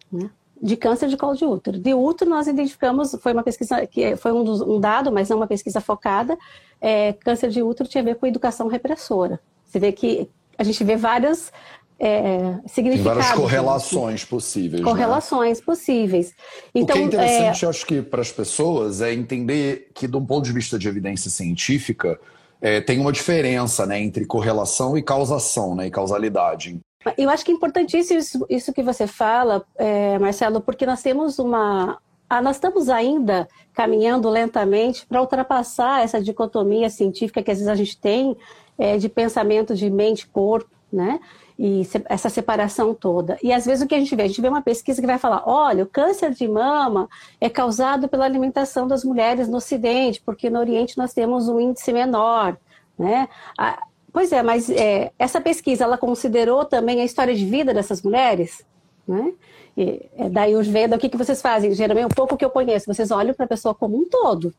[0.09, 0.29] Né?
[0.61, 1.77] De câncer de colo de útero.
[1.77, 5.37] De útero, nós identificamos, foi uma pesquisa que foi um, dos, um dado, mas não
[5.37, 6.37] uma pesquisa focada.
[6.79, 9.41] É, câncer de útero tinha a ver com educação repressora.
[9.75, 11.51] Você vê que a gente vê vários
[11.99, 13.03] é, significados.
[13.03, 14.81] várias correlações possíveis.
[14.81, 14.89] Né?
[14.89, 15.65] Correlações né?
[15.65, 16.33] possíveis.
[16.73, 17.67] Então, o que é interessante, é...
[17.67, 21.29] acho que para as pessoas, é entender que, de um ponto de vista de evidência
[21.29, 22.17] científica,
[22.61, 26.79] é, tem uma diferença né, entre correlação e causação, né, e causalidade.
[27.17, 31.37] Eu acho que é importantíssimo isso, isso que você fala, é, Marcelo, porque nós temos
[31.37, 31.99] uma.
[32.29, 37.75] Ah, nós estamos ainda caminhando lentamente para ultrapassar essa dicotomia científica que às vezes a
[37.75, 38.35] gente tem
[38.77, 41.19] é, de pensamento de mente-corpo, né?
[41.57, 43.37] E essa separação toda.
[43.41, 44.23] E às vezes o que a gente vê?
[44.23, 47.07] A gente vê uma pesquisa que vai falar: olha, o câncer de mama
[47.39, 51.93] é causado pela alimentação das mulheres no Ocidente, porque no Oriente nós temos um índice
[51.93, 52.57] menor,
[52.99, 53.29] né?
[53.57, 58.01] Ah, pois é, mas é, essa pesquisa ela considerou também a história de vida dessas
[58.01, 58.65] mulheres,
[59.07, 59.33] né?
[59.77, 61.73] E, é, daí os vendo o que, que vocês fazem?
[61.73, 64.53] Geralmente, um pouco que eu conheço, vocês olham para a pessoa como um todo.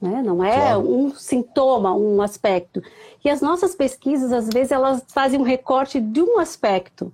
[0.00, 0.22] Né?
[0.22, 0.80] Não é claro.
[0.80, 2.82] um sintoma, um aspecto.
[3.24, 7.12] E as nossas pesquisas, às vezes, elas fazem um recorte de um aspecto.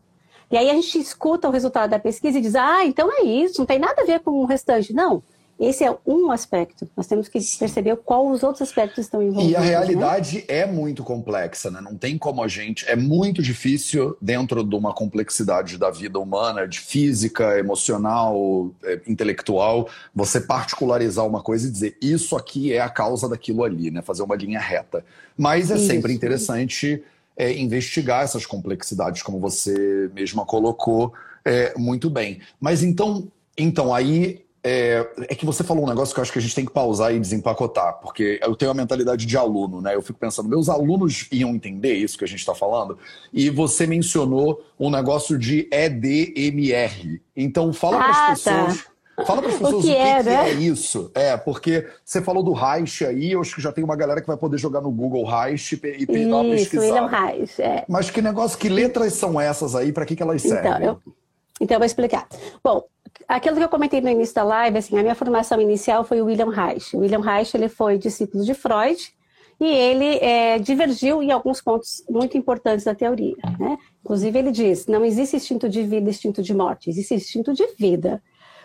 [0.50, 3.58] E aí a gente escuta o resultado da pesquisa e diz, ah, então é isso,
[3.58, 4.92] não tem nada a ver com o restante.
[4.92, 5.22] Não,
[5.64, 6.88] esse é um aspecto.
[6.96, 9.52] Nós temos que perceber qual os outros aspectos estão envolvidos.
[9.52, 9.66] E a né?
[9.66, 10.44] realidade né?
[10.48, 11.80] é muito complexa, né?
[11.80, 12.84] Não tem como a gente.
[12.88, 19.88] É muito difícil, dentro de uma complexidade da vida humana, de física, emocional, é, intelectual,
[20.14, 24.02] você particularizar uma coisa e dizer isso aqui é a causa daquilo ali, né?
[24.02, 25.04] Fazer uma linha reta.
[25.36, 25.86] Mas é isso.
[25.86, 27.02] sempre interessante
[27.36, 31.12] é, investigar essas complexidades, como você mesma colocou
[31.46, 32.40] É, muito bem.
[32.58, 36.38] Mas então, então aí é, é, que você falou um negócio que eu acho que
[36.38, 39.94] a gente tem que pausar e desempacotar, porque eu tenho a mentalidade de aluno, né?
[39.94, 42.98] Eu fico pensando, meus alunos iam entender isso que a gente está falando?
[43.30, 47.20] E você mencionou um negócio de EDMR.
[47.36, 48.30] Então, fala para as ah, tá.
[48.30, 48.84] pessoas.
[48.84, 49.24] Tá.
[49.26, 50.50] Fala para as pessoas o que, o que, é, que né?
[50.50, 51.10] é, isso.
[51.14, 54.26] É, porque você falou do Reich aí, eu acho que já tem uma galera que
[54.26, 57.04] vai poder jogar no Google Reich e dar uma pesquisada.
[57.04, 57.84] William Reich, é.
[57.86, 60.72] Mas que negócio, que letras são essas aí, para que, que elas então, servem?
[60.72, 61.14] Então eu,
[61.60, 62.26] então, eu vou explicar.
[62.62, 62.82] Bom,
[63.28, 66.26] aquilo que eu comentei no início da live, assim, a minha formação inicial foi o
[66.26, 66.96] William Reich.
[66.96, 69.14] O William Reich, ele foi discípulo de Freud
[69.60, 73.78] e ele é, divergiu em alguns pontos muito importantes da teoria, né?
[74.02, 77.66] Inclusive, ele diz, não existe instinto de vida e instinto de morte, existe instinto de
[77.78, 78.22] vida.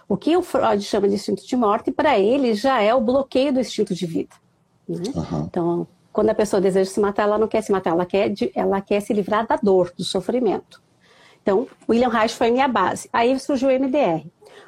[0.08, 3.54] O que o Freud chama de instinto de morte, para ele já é o bloqueio
[3.54, 4.36] do instinto de vida.
[4.88, 5.04] Né?
[5.14, 5.46] Uhum.
[5.48, 8.82] Então, quando a pessoa deseja se matar, ela não quer se matar, ela quer, ela
[8.82, 10.82] quer se livrar da dor, do sofrimento.
[11.42, 13.08] Então, William Reich foi a minha base.
[13.14, 14.26] Aí surgiu o MDR.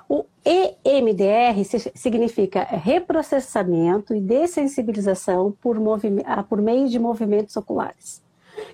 [0.10, 1.64] O EMDR
[1.96, 5.78] significa reprocessamento e dessensibilização por,
[6.26, 8.22] ah, por meio de movimentos oculares.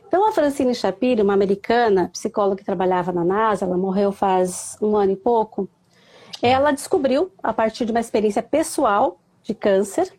[0.08, 4.96] Então, a Francine Shapiro, uma americana, psicóloga que trabalhava na NASA, ela morreu faz um
[4.96, 5.70] ano e pouco,
[6.42, 10.12] ela descobriu, a partir de uma experiência pessoal de câncer,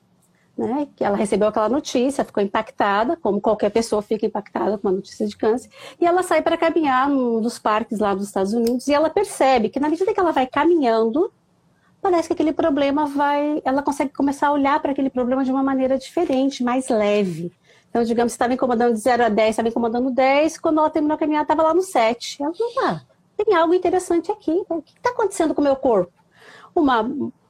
[0.59, 4.97] né, que ela recebeu aquela notícia, ficou impactada, como qualquer pessoa fica impactada com uma
[4.97, 8.89] notícia de câncer, e ela sai para caminhar num dos parques lá dos Estados Unidos
[8.89, 11.33] e ela percebe que na medida que ela vai caminhando,
[12.03, 15.63] parece que aquele problema vai, ela consegue começar a olhar para aquele problema de uma
[15.63, 17.53] maneira diferente, mais leve.
[17.89, 21.19] Então, digamos, estava incomodando de 0 a 10, estava incomodando 10, quando ela terminou a
[21.19, 22.43] caminhada, estava lá no 7.
[22.43, 23.01] Ela falou, ah,
[23.37, 24.63] tem algo interessante aqui.
[24.69, 26.13] O que está acontecendo com o meu corpo?
[26.75, 27.09] Uma,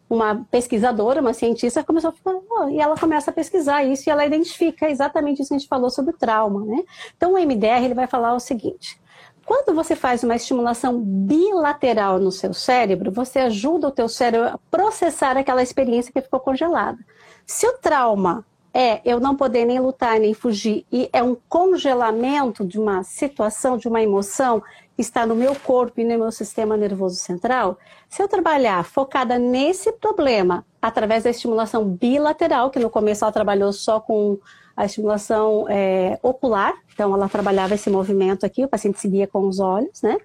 [0.08, 4.10] uma pesquisadora, uma cientista, começou a falar, oh, e ela começa a pesquisar isso e
[4.10, 6.82] ela identifica exatamente isso que a gente falou sobre o trauma, né?
[7.16, 8.98] Então, o MDR ele vai falar o seguinte:
[9.44, 14.58] quando você faz uma estimulação bilateral no seu cérebro, você ajuda o teu cérebro a
[14.70, 16.98] processar aquela experiência que ficou congelada.
[17.46, 18.44] Se o trauma
[18.74, 23.78] é eu não poder nem lutar nem fugir e é um congelamento de uma situação,
[23.78, 24.62] de uma emoção
[25.02, 29.92] está no meu corpo e no meu sistema nervoso central, se eu trabalhar focada nesse
[29.92, 34.38] problema através da estimulação bilateral, que no começo ela trabalhou só com
[34.76, 39.58] a estimulação é, ocular, então ela trabalhava esse movimento aqui, o paciente seguia com os
[39.58, 40.18] olhos, né?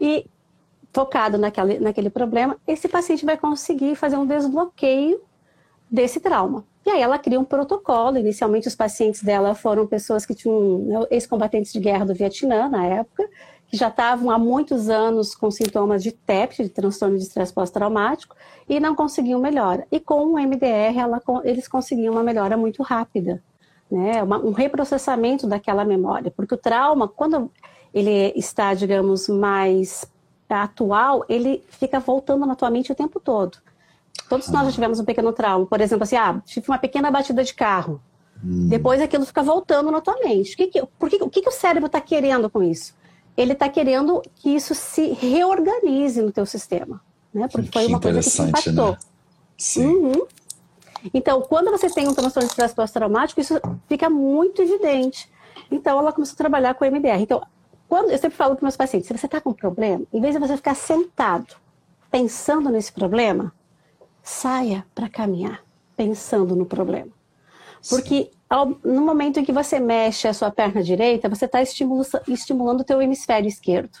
[0.00, 0.26] E
[0.92, 5.20] focado naquele, naquele problema, esse paciente vai conseguir fazer um desbloqueio
[5.90, 6.64] desse trauma.
[6.84, 8.18] E aí ela cria um protocolo.
[8.18, 12.86] Inicialmente, os pacientes dela foram pessoas que tinham né, ex-combatentes de guerra do Vietnã, na
[12.86, 13.28] época,
[13.70, 18.34] que já estavam há muitos anos com sintomas de TEP, de transtorno de estresse pós-traumático,
[18.68, 19.86] e não conseguiam melhora.
[19.92, 23.40] E com o MDR, ela, eles conseguiam uma melhora muito rápida,
[23.88, 24.20] né?
[24.24, 26.32] Uma, um reprocessamento daquela memória.
[26.32, 27.48] Porque o trauma, quando
[27.94, 30.04] ele está, digamos, mais
[30.48, 33.58] atual, ele fica voltando na tua mente o tempo todo.
[34.28, 35.64] Todos nós já tivemos um pequeno trauma.
[35.64, 38.00] Por exemplo, assim, ah, tive uma pequena batida de carro.
[38.44, 38.66] Hum.
[38.68, 40.54] Depois aquilo fica voltando na tua mente.
[40.54, 42.98] O que, que, por que, o que, que o cérebro está querendo com isso?
[43.36, 47.00] Ele está querendo que isso se reorganize no teu sistema.
[47.32, 47.48] Né?
[47.48, 48.90] Porque que foi uma coisa que te impactou.
[48.92, 48.98] Né?
[49.56, 49.86] Sim.
[49.86, 50.26] Uhum.
[51.14, 53.54] Então, quando você tem um transtorno de estresse pós-traumático, isso
[53.88, 55.30] fica muito evidente.
[55.70, 57.20] Então, ela começou a trabalhar com MDR.
[57.20, 57.42] Então,
[57.88, 60.34] quando eu sempre falo para meus pacientes, se você está com um problema, em vez
[60.34, 61.56] de você ficar sentado
[62.10, 63.52] pensando nesse problema,
[64.22, 65.64] saia para caminhar,
[65.96, 67.10] pensando no problema.
[67.88, 72.80] Porque ao, no momento em que você mexe a sua perna direita, você está estimulando
[72.80, 73.98] o teu hemisfério esquerdo.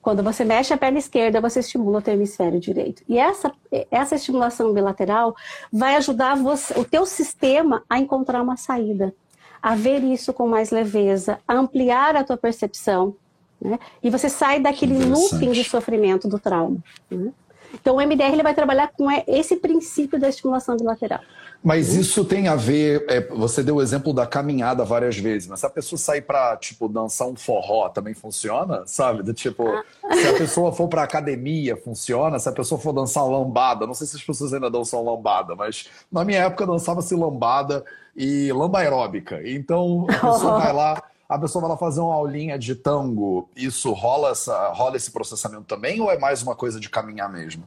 [0.00, 3.02] Quando você mexe a perna esquerda, você estimula o teu hemisfério direito.
[3.08, 3.52] E essa,
[3.90, 5.34] essa estimulação bilateral
[5.72, 9.14] vai ajudar você, o teu sistema a encontrar uma saída,
[9.60, 13.16] a ver isso com mais leveza, a ampliar a tua percepção,
[13.60, 13.78] né?
[14.02, 16.78] E você sai daquele looping de sofrimento do trauma.
[17.08, 17.32] Né?
[17.72, 21.20] Então, o MDR ele vai trabalhar com esse princípio da estimulação bilateral.
[21.62, 23.04] Mas isso tem a ver.
[23.08, 26.56] É, você deu o exemplo da caminhada várias vezes, mas se a pessoa sair para
[26.56, 29.22] tipo dançar um forró também funciona, sabe?
[29.22, 29.84] Do tipo, ah.
[30.12, 34.08] se a pessoa for para academia funciona, se a pessoa for dançar lambada, não sei
[34.08, 37.84] se as pessoas ainda dançam lambada, mas na minha época dançava-se lambada
[38.16, 39.40] e lamba aeróbica.
[39.44, 43.90] Então a pessoa vai lá a pessoa vai lá fazer uma aulinha de tango, isso
[43.92, 47.64] rola, essa, rola esse processamento também ou é mais uma coisa de caminhar mesmo?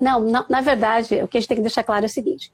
[0.00, 2.50] Não, não na verdade, o que a gente tem que deixar claro é o seguinte: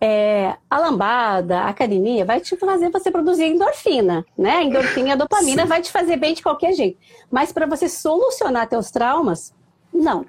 [0.00, 4.50] é, a lambada, a academia, vai te fazer você produzir endorfina, né?
[4.50, 5.68] A endorfina e a dopamina Sim.
[5.68, 6.98] vai te fazer bem de qualquer jeito.
[7.30, 9.52] Mas para você solucionar teus traumas,
[9.92, 10.24] não.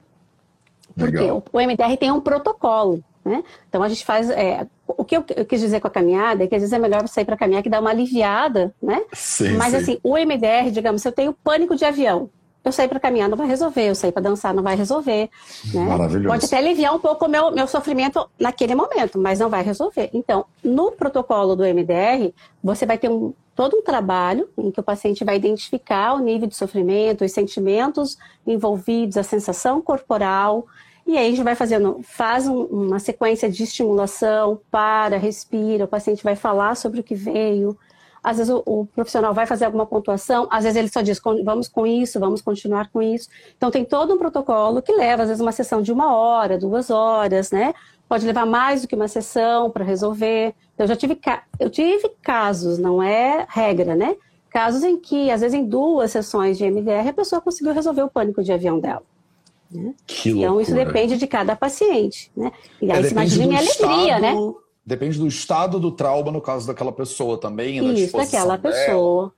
[0.97, 1.43] Porque Legal.
[1.51, 3.03] o, MDR tem um protocolo.
[3.23, 3.43] Né?
[3.67, 4.29] Então a gente faz.
[4.29, 6.79] É, o que eu, eu, quis dizer com a caminhada é que às vezes é
[6.79, 9.03] melhor você ir para caminhar que dar uma aliviada, né?
[9.13, 9.77] Sim, Mas sim.
[9.77, 12.29] assim, o MDR, digamos, se eu tenho pânico de avião,
[12.63, 15.29] eu sair para caminhar não vai resolver, eu sair para dançar não vai resolver.
[15.73, 15.85] Né?
[15.85, 16.27] Maravilhoso.
[16.27, 20.09] Pode até aliviar um pouco o meu, meu sofrimento naquele momento, mas não vai resolver.
[20.13, 24.83] Então, no protocolo do MDR, você vai ter um, todo um trabalho em que o
[24.83, 30.65] paciente vai identificar o nível de sofrimento, os sentimentos envolvidos, a sensação corporal,
[31.09, 35.87] e aí a gente vai fazendo, faz um, uma sequência de estimulação, para, respira, o
[35.87, 37.75] paciente vai falar sobre o que veio,
[38.23, 41.67] às vezes o, o, profissional vai fazer alguma pontuação, às vezes ele só diz vamos
[41.67, 43.29] com isso, vamos continuar com isso.
[43.57, 46.89] Então tem todo um protocolo que leva, às vezes, uma sessão de uma hora, duas
[46.89, 47.73] horas, né?
[48.07, 50.53] Pode levar mais do que uma sessão para resolver.
[50.77, 51.19] Eu já tive,
[51.59, 54.15] eu tive casos, não é regra, né?
[54.49, 58.09] Casos em que, às vezes, em duas sessões de MDR, a pessoa conseguiu resolver o
[58.09, 59.03] pânico de avião dela.
[59.69, 59.93] Né?
[60.25, 62.31] então, isso depende de cada paciente.
[62.35, 62.51] Né?
[62.81, 64.33] E aí, é, imagina minha alegria, né?
[64.89, 67.77] Depende do estado do trauma no caso daquela pessoa também.
[67.93, 69.31] Isso, daquela pessoa.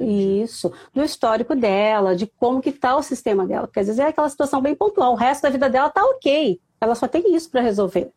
[0.00, 3.66] Isso, do histórico dela, de como que tá o sistema dela.
[3.66, 6.58] Porque às vezes é aquela situação bem pontual, o resto da vida dela tá ok.
[6.80, 8.10] Ela só tem isso para resolver.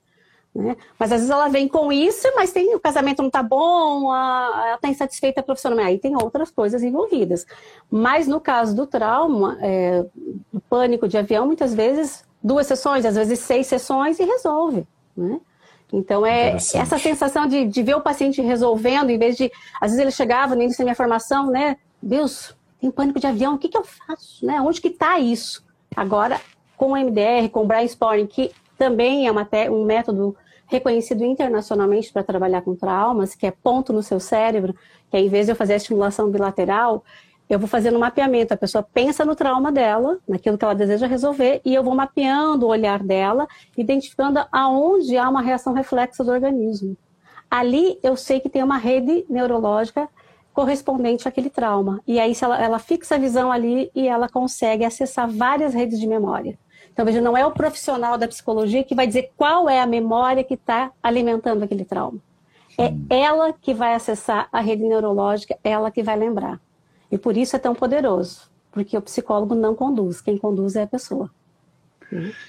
[0.56, 0.78] Né?
[0.98, 4.64] Mas às vezes ela vem com isso, mas tem, o casamento não tá bom, a,
[4.68, 5.90] ela está insatisfeita profissionalmente.
[5.90, 7.46] Aí tem outras coisas envolvidas.
[7.92, 10.06] Mas no caso do trauma, é,
[10.54, 14.88] do pânico de avião, muitas vezes duas sessões, às vezes seis sessões e resolve.
[15.18, 15.42] Né?
[15.92, 19.52] Então, é essa sensação de, de ver o paciente resolvendo, em vez de.
[19.80, 21.78] Às vezes ele chegava no início da minha formação, né?
[22.02, 24.46] Deus, tem pânico de avião, o que, que eu faço?
[24.46, 24.62] Né?
[24.62, 25.66] Onde que está isso?
[25.96, 26.40] Agora,
[26.76, 30.36] com o MDR, com o brainstorming, que também é uma, um método
[30.68, 34.76] reconhecido internacionalmente para trabalhar com traumas, que é ponto no seu cérebro,
[35.10, 37.04] que em vez de eu fazer a estimulação bilateral,
[37.50, 38.54] eu vou fazendo um mapeamento.
[38.54, 42.66] A pessoa pensa no trauma dela, naquilo que ela deseja resolver, e eu vou mapeando
[42.66, 46.98] o olhar dela, identificando aonde há uma reação reflexa do organismo.
[47.50, 50.10] Ali eu sei que tem uma rede neurológica
[50.54, 52.02] correspondente àquele trauma.
[52.06, 56.08] E aí ela, ela fixa a visão ali e ela consegue acessar várias redes de
[56.08, 56.58] memória.
[56.92, 60.44] Então, veja, não é o profissional da psicologia que vai dizer qual é a memória
[60.44, 62.20] que está alimentando aquele trauma.
[62.76, 66.60] É ela que vai acessar a rede neurológica, ela que vai lembrar.
[67.12, 70.88] E por isso é tão poderoso, porque o psicólogo não conduz, quem conduz é a
[70.88, 71.30] pessoa.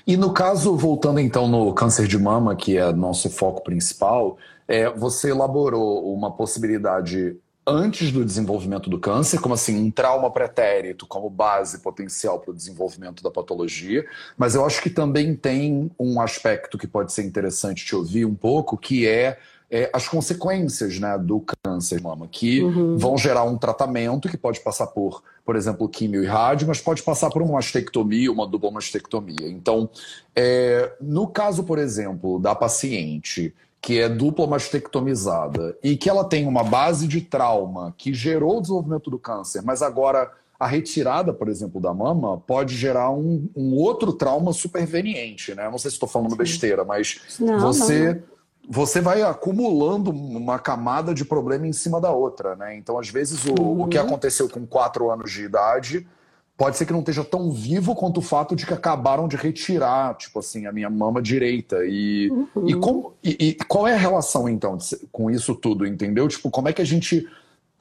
[0.06, 4.88] E no caso, voltando então no câncer de mama, que é nosso foco principal, é,
[4.90, 11.28] você elaborou uma possibilidade antes do desenvolvimento do câncer, como assim, um trauma pretérito como
[11.28, 14.06] base potencial para o desenvolvimento da patologia,
[14.38, 18.34] mas eu acho que também tem um aspecto que pode ser interessante te ouvir um
[18.34, 19.38] pouco, que é
[19.70, 22.96] é, as consequências né, do câncer de mama, que uhum.
[22.96, 27.02] vão gerar um tratamento que pode passar por, por exemplo, químio e rádio, mas pode
[27.02, 29.48] passar por uma mastectomia, uma dupla mastectomia.
[29.48, 29.90] Então,
[30.34, 36.46] é, no caso, por exemplo, da paciente que é dupla mastectomizada e que ela tem
[36.46, 41.48] uma base de trauma que gerou o desenvolvimento do câncer, mas agora a retirada, por
[41.48, 45.70] exemplo, da mama pode gerar um, um outro trauma superveniente, né?
[45.70, 48.37] Não sei se estou falando besteira, mas não, você não
[48.70, 52.76] você vai acumulando uma camada de problema em cima da outra, né?
[52.76, 53.82] Então, às vezes, o, uhum.
[53.84, 54.04] o que uhum.
[54.04, 56.06] aconteceu com quatro anos de idade
[56.54, 60.14] pode ser que não esteja tão vivo quanto o fato de que acabaram de retirar,
[60.16, 61.78] tipo assim, a minha mama direita.
[61.86, 62.68] E, uhum.
[62.68, 64.76] e, como, e, e qual é a relação, então,
[65.10, 66.28] com isso tudo, entendeu?
[66.28, 67.26] Tipo, como é que a gente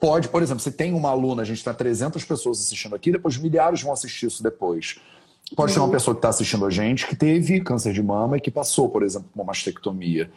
[0.00, 3.36] pode, por exemplo, se tem uma aluna, a gente está 300 pessoas assistindo aqui, depois
[3.36, 4.98] milhares vão assistir isso depois.
[5.54, 5.74] Pode uhum.
[5.74, 8.50] ter uma pessoa que está assistindo a gente que teve câncer de mama e que
[8.50, 10.30] passou, por exemplo, por uma mastectomia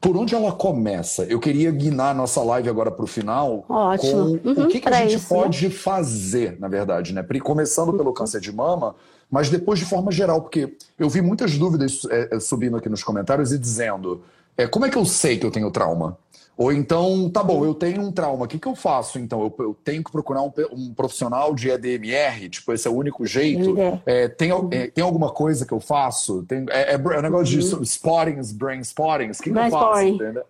[0.00, 1.24] por onde ela começa?
[1.24, 4.38] Eu queria guinar nossa live agora para o final Ótimo.
[4.38, 5.74] com uhum, o que, que a gente isso, pode né?
[5.74, 7.22] fazer, na verdade, né?
[7.42, 8.94] Começando pelo câncer de mama,
[9.30, 13.02] mas depois de forma geral, porque eu vi muitas dúvidas é, é, subindo aqui nos
[13.02, 14.22] comentários e dizendo
[14.56, 16.16] é, como é que eu sei que eu tenho trauma?
[16.60, 19.40] Ou então, tá bom, eu tenho um trauma, o que, que eu faço então?
[19.40, 22.50] Eu, eu tenho que procurar um, um, profissional de EDMR?
[22.50, 23.74] Tipo, esse é o único jeito?
[24.04, 26.44] É, tem, é, tem alguma coisa que eu faço?
[26.44, 27.80] Tem, é, é, é um negócio uhum.
[27.80, 29.38] de spottings, brain spottings?
[29.38, 30.02] O que, que eu faço?
[30.02, 30.44] Entendeu?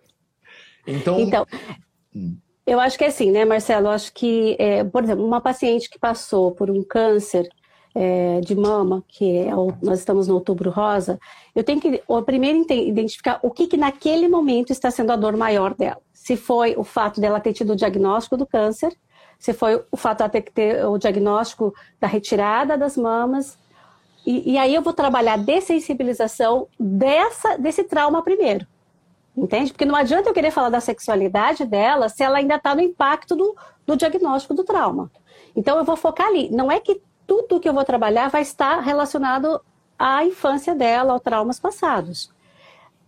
[0.85, 1.47] Então, então
[2.13, 2.35] hum.
[2.67, 3.87] eu acho que é assim, né, Marcelo?
[3.87, 7.47] Eu acho que, é, por exemplo, uma paciente que passou por um câncer
[7.93, 11.19] é, de mama, que é o, nós estamos no outubro rosa,
[11.53, 15.73] eu tenho que primeiro identificar o que, que naquele momento está sendo a dor maior
[15.73, 16.01] dela.
[16.13, 18.95] Se foi o fato dela ter tido o diagnóstico do câncer,
[19.37, 23.57] se foi o fato dela ter que ter o diagnóstico da retirada das mamas.
[24.25, 28.65] E, e aí eu vou trabalhar a dessensibilização dessa, desse trauma primeiro.
[29.35, 29.71] Entende?
[29.71, 33.35] Porque não adianta eu querer falar da sexualidade dela se ela ainda está no impacto
[33.35, 33.55] do,
[33.85, 35.09] do diagnóstico do trauma.
[35.55, 36.49] Então eu vou focar ali.
[36.51, 37.01] Não é que
[37.31, 39.61] tudo que eu vou trabalhar vai estar relacionado
[39.97, 42.29] à infância dela, aos traumas passados.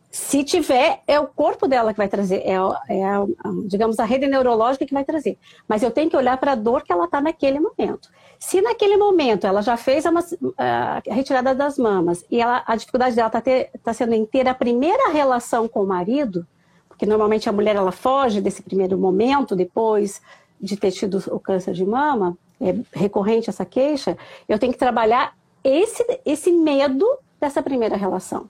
[0.09, 2.53] Se tiver, é o corpo dela que vai trazer, é,
[2.88, 3.26] é a,
[3.67, 5.38] digamos, a rede neurológica que vai trazer.
[5.67, 8.09] Mas eu tenho que olhar para a dor que ela está naquele momento.
[8.39, 10.11] Se naquele momento ela já fez a,
[10.57, 13.41] a retirada das mamas e ela, a dificuldade dela está
[13.84, 16.47] tá sendo em ter a primeira relação com o marido,
[16.88, 20.21] porque normalmente a mulher ela foge desse primeiro momento depois
[20.61, 25.36] de ter tido o câncer de mama, é recorrente essa queixa, eu tenho que trabalhar
[25.64, 27.06] esse, esse medo
[27.39, 28.49] dessa primeira relação.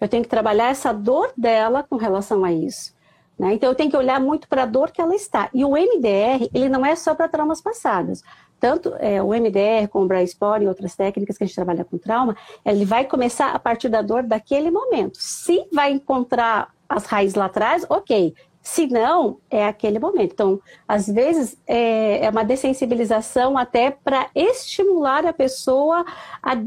[0.00, 2.94] Eu tenho que trabalhar essa dor dela com relação a isso.
[3.38, 3.54] Né?
[3.54, 5.48] Então eu tenho que olhar muito para a dor que ela está.
[5.52, 8.22] E o MDR, ele não é só para traumas passados.
[8.60, 11.98] Tanto é, o MDR, com o Brainspore e outras técnicas que a gente trabalha com
[11.98, 15.18] trauma, ele vai começar a partir da dor daquele momento.
[15.18, 18.34] Se vai encontrar as raízes lá atrás, ok.
[18.64, 20.32] Se não, é aquele momento.
[20.32, 26.02] Então, às vezes, é, é uma dessensibilização até para estimular a pessoa
[26.42, 26.62] a,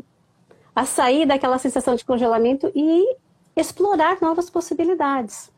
[0.75, 3.17] a sair daquela sensação de congelamento e
[3.55, 5.51] explorar novas possibilidades.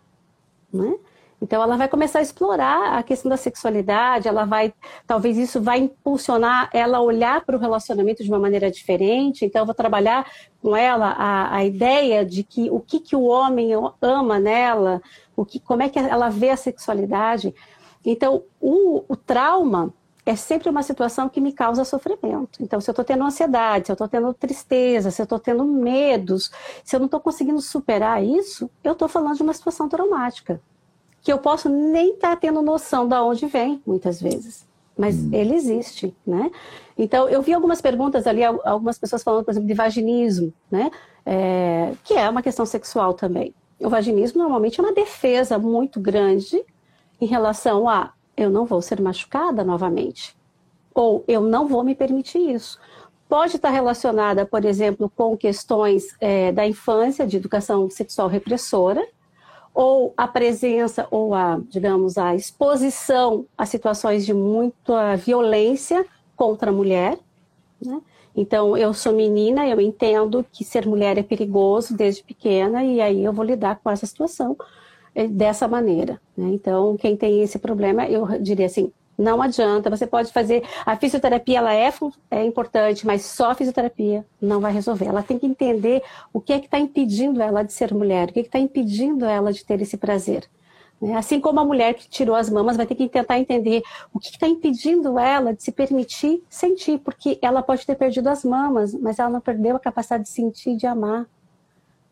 [0.72, 0.98] Né?
[1.42, 4.74] Então ela vai começar a explorar a questão da sexualidade, ela vai,
[5.08, 9.46] talvez isso vai impulsionar ela a olhar para o relacionamento de uma maneira diferente.
[9.46, 10.30] Então eu vou trabalhar
[10.62, 13.70] com ela a, a ideia de que o que, que o homem
[14.02, 15.02] ama nela,
[15.42, 17.54] o que, como é que ela vê a sexualidade.
[18.06, 19.94] Então o, o trauma
[20.26, 22.62] é sempre uma situação que me causa sofrimento.
[22.62, 25.66] Então, se eu estou tendo ansiedade, se eu estou tendo tristeza, se eu estou tendo
[25.66, 26.52] medos,
[26.84, 30.62] se eu não estou conseguindo superar isso, eu estou falando de uma situação traumática
[31.22, 34.68] que eu posso nem estar tá tendo noção de onde vem, muitas vezes.
[34.98, 35.30] Mas hum.
[35.32, 36.52] ele existe, né?
[36.98, 40.92] Então, eu vi algumas perguntas ali, algumas pessoas falando, por exemplo, de vaginismo, né?
[41.26, 43.54] É, que é uma questão sexual também.
[43.80, 46.64] O vaginismo normalmente é uma defesa muito grande
[47.20, 50.36] em relação a eu não vou ser machucada novamente.
[50.94, 52.80] Ou eu não vou me permitir isso.
[53.28, 59.06] Pode estar relacionada, por exemplo, com questões é, da infância, de educação sexual repressora,
[59.74, 66.06] ou a presença ou a, digamos, a exposição a situações de muita violência
[66.36, 67.20] contra a mulher.
[67.86, 68.02] Né?
[68.40, 73.22] Então, eu sou menina, eu entendo que ser mulher é perigoso desde pequena e aí
[73.22, 74.56] eu vou lidar com essa situação
[75.14, 76.22] eh, dessa maneira.
[76.38, 76.48] Né?
[76.54, 80.64] Então, quem tem esse problema, eu diria assim, não adianta, você pode fazer.
[80.86, 81.92] A fisioterapia ela é,
[82.32, 85.08] é importante, mas só a fisioterapia não vai resolver.
[85.08, 88.32] Ela tem que entender o que é que está impedindo ela de ser mulher, o
[88.32, 90.50] que é está impedindo ela de ter esse prazer.
[91.02, 91.16] Né?
[91.16, 93.82] Assim como a mulher que tirou as mamas vai ter que tentar entender
[94.14, 98.44] o que está impedindo ela de se permitir sentir, porque ela pode ter perdido as
[98.44, 101.26] mamas, mas ela não perdeu a capacidade de sentir e de amar.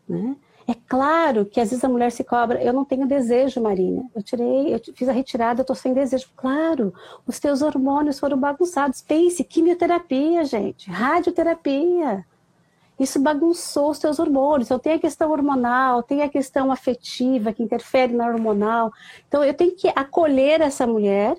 [0.08, 0.36] Né?
[0.66, 4.04] É claro que às vezes a mulher se cobra, eu não tenho desejo, Marina.
[4.14, 6.28] Eu tirei, eu fiz a retirada, eu estou sem desejo.
[6.36, 6.92] Claro,
[7.26, 9.00] os teus hormônios foram bagunçados.
[9.00, 12.22] Pense, quimioterapia, gente, radioterapia.
[12.98, 14.68] Isso bagunçou os teus hormônios.
[14.68, 18.92] Então tem a questão hormonal, tem a questão afetiva que interfere na hormonal.
[19.28, 21.36] Então eu tenho que acolher essa mulher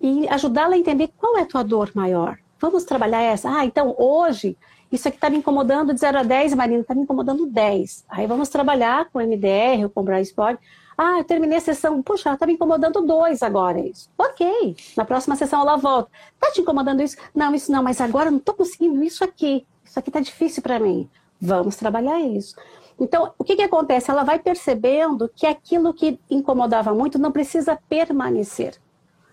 [0.00, 2.38] e ajudá-la a entender qual é a tua dor maior.
[2.58, 3.50] Vamos trabalhar essa.
[3.50, 4.56] Ah, então hoje
[4.90, 8.04] isso aqui está me incomodando de 0 a 10, Marina, está me incomodando 10.
[8.08, 10.58] Aí vamos trabalhar com MDR ou com Brain Sport.
[10.96, 14.08] Ah, eu terminei a sessão, puxa, está me incomodando 2 agora isso.
[14.16, 16.10] Ok, na próxima sessão ela volta.
[16.34, 17.16] Está te incomodando isso?
[17.34, 19.66] Não, isso não, mas agora eu não estou conseguindo isso aqui.
[19.96, 21.08] Isso aqui está difícil para mim.
[21.40, 22.54] Vamos trabalhar isso.
[23.00, 24.10] Então, o que, que acontece?
[24.10, 28.78] Ela vai percebendo que aquilo que incomodava muito não precisa permanecer.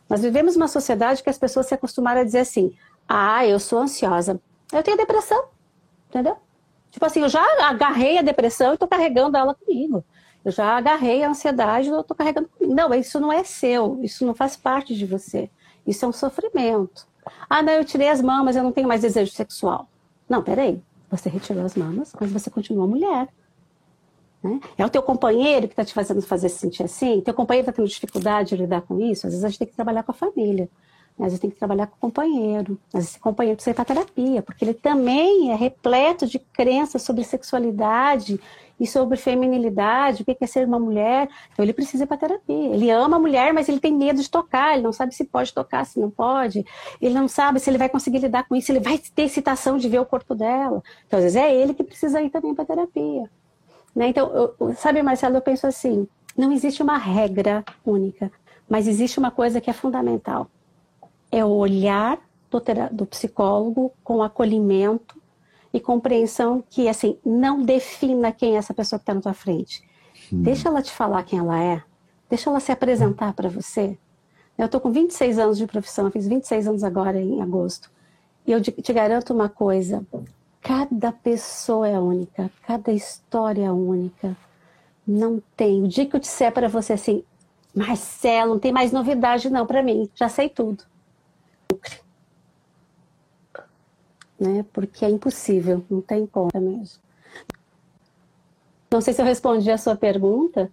[0.09, 2.73] Nós vivemos uma sociedade que as pessoas se acostumaram a dizer assim:
[3.09, 4.39] ah, eu sou ansiosa.
[4.71, 5.49] Eu tenho depressão,
[6.07, 6.37] entendeu?
[6.89, 10.01] Tipo assim, eu já agarrei a depressão e estou carregando ela comigo.
[10.45, 12.73] Eu já agarrei a ansiedade e estou carregando comigo.
[12.73, 15.49] Não, isso não é seu, isso não faz parte de você.
[15.85, 17.05] Isso é um sofrimento.
[17.49, 19.89] Ah, não, eu tirei as mamas, eu não tenho mais desejo sexual.
[20.33, 20.81] Não, peraí.
[21.11, 23.27] Você retirou as mamas, mas você continua mulher.
[24.41, 24.59] Né?
[24.75, 27.21] É o teu companheiro que está te fazendo fazer se sentir assim?
[27.21, 29.27] Teu companheiro está tendo dificuldade de lidar com isso?
[29.27, 30.67] Às vezes a gente tem que trabalhar com a família.
[31.19, 32.77] Às vezes tem que trabalhar com o companheiro.
[32.87, 37.03] Às vezes esse companheiro precisa ir para terapia, porque ele também é repleto de crenças
[37.03, 38.39] sobre sexualidade
[38.79, 41.29] e sobre feminilidade, o que é ser uma mulher.
[41.51, 42.73] Então ele precisa ir para terapia.
[42.73, 45.53] Ele ama a mulher, mas ele tem medo de tocar, ele não sabe se pode
[45.53, 46.65] tocar, se não pode.
[46.99, 49.87] Ele não sabe se ele vai conseguir lidar com isso, ele vai ter excitação de
[49.87, 50.83] ver o corpo dela.
[51.07, 53.29] Então, às vezes é ele que precisa ir também para terapia.
[53.95, 54.07] Né?
[54.07, 58.31] Então, eu, sabe, Marcelo, eu penso assim, não existe uma regra única,
[58.67, 60.49] mas existe uma coisa que é fundamental
[61.33, 62.19] é o olhar
[62.51, 62.61] do,
[62.91, 65.19] do psicólogo com acolhimento
[65.73, 69.83] e compreensão que, assim, não defina quem é essa pessoa que está na tua frente.
[70.31, 70.43] Hum.
[70.43, 71.81] Deixa ela te falar quem ela é.
[72.29, 73.97] Deixa ela se apresentar para você.
[74.55, 77.89] Eu estou com 26 anos de profissão, fiz 26 anos agora em agosto.
[78.45, 80.05] E eu te garanto uma coisa:
[80.61, 84.37] cada pessoa é única, cada história é única.
[85.07, 85.81] Não tem.
[85.81, 87.23] O dia que eu disser para você assim,
[87.73, 90.83] Marcelo, não tem mais novidade não para mim, já sei tudo.
[94.39, 94.65] Né?
[94.73, 97.01] Porque é impossível, não tem conta mesmo.
[98.91, 100.71] Não sei se eu respondi a sua pergunta.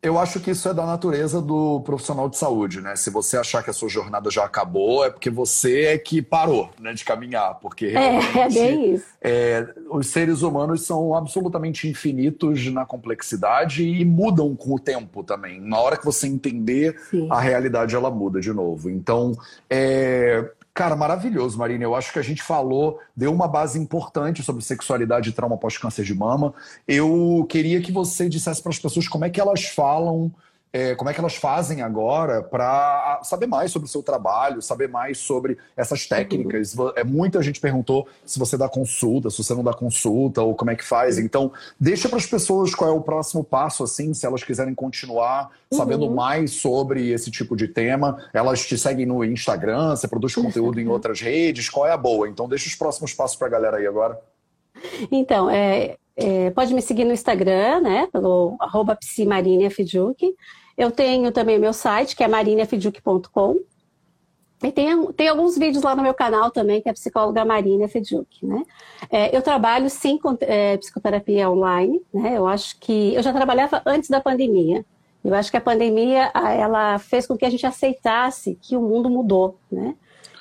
[0.00, 2.94] Eu acho que isso é da natureza do profissional de saúde, né?
[2.94, 6.70] Se você achar que a sua jornada já acabou, é porque você é que parou
[6.80, 7.58] né, de caminhar.
[7.60, 9.06] Porque é, é bem isso.
[9.20, 15.60] É, os seres humanos são absolutamente infinitos na complexidade e mudam com o tempo também.
[15.60, 17.26] Na hora que você entender, Sim.
[17.28, 18.88] a realidade ela muda de novo.
[18.88, 19.36] Então,
[19.68, 20.48] é,
[20.78, 21.82] Cara, maravilhoso, Marina.
[21.82, 26.04] Eu acho que a gente falou, deu uma base importante sobre sexualidade e trauma pós-câncer
[26.04, 26.54] de mama.
[26.86, 30.32] Eu queria que você dissesse para as pessoas como é que elas falam
[30.72, 34.88] é, como é que elas fazem agora para saber mais sobre o seu trabalho, saber
[34.88, 36.76] mais sobre essas técnicas.
[36.96, 40.70] É, muita gente perguntou se você dá consulta, se você não dá consulta, ou como
[40.70, 41.18] é que faz.
[41.18, 45.50] Então, deixa para as pessoas qual é o próximo passo, assim, se elas quiserem continuar
[45.72, 46.14] sabendo uhum.
[46.14, 48.22] mais sobre esse tipo de tema.
[48.32, 52.28] Elas te seguem no Instagram, você produz conteúdo em outras redes, qual é a boa?
[52.28, 54.20] Então, deixa os próximos passos para a galera aí agora.
[55.10, 58.98] Então, é, é, pode me seguir no Instagram, né, pelo arroba
[60.76, 63.56] Eu tenho também meu site, que é marinefiduc.com.
[64.60, 68.44] E tem, tem alguns vídeos lá no meu canal também, que é psicóloga Marina Feduc,
[68.44, 68.64] né?
[69.08, 72.36] É, eu trabalho sim com é, psicoterapia online, né?
[72.36, 74.84] Eu acho que eu já trabalhava antes da pandemia.
[75.22, 79.08] Eu acho que a pandemia ela fez com que a gente aceitasse que o mundo
[79.08, 79.94] mudou, né?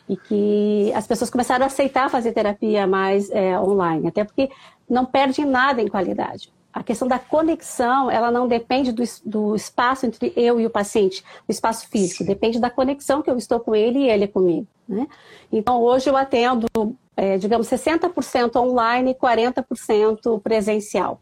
[0.10, 4.50] e que as pessoas começaram a aceitar fazer terapia mais é, online, até porque
[4.90, 6.52] não perde nada em qualidade.
[6.74, 11.24] A questão da conexão, ela não depende do, do espaço entre eu e o paciente,
[11.48, 12.26] o espaço físico, Sim.
[12.26, 14.68] depende da conexão que eu estou com ele e ele é comigo.
[14.88, 15.08] Né?
[15.52, 16.68] Então, hoje eu atendo,
[17.16, 21.20] é, digamos, 60% online e 40% presencial.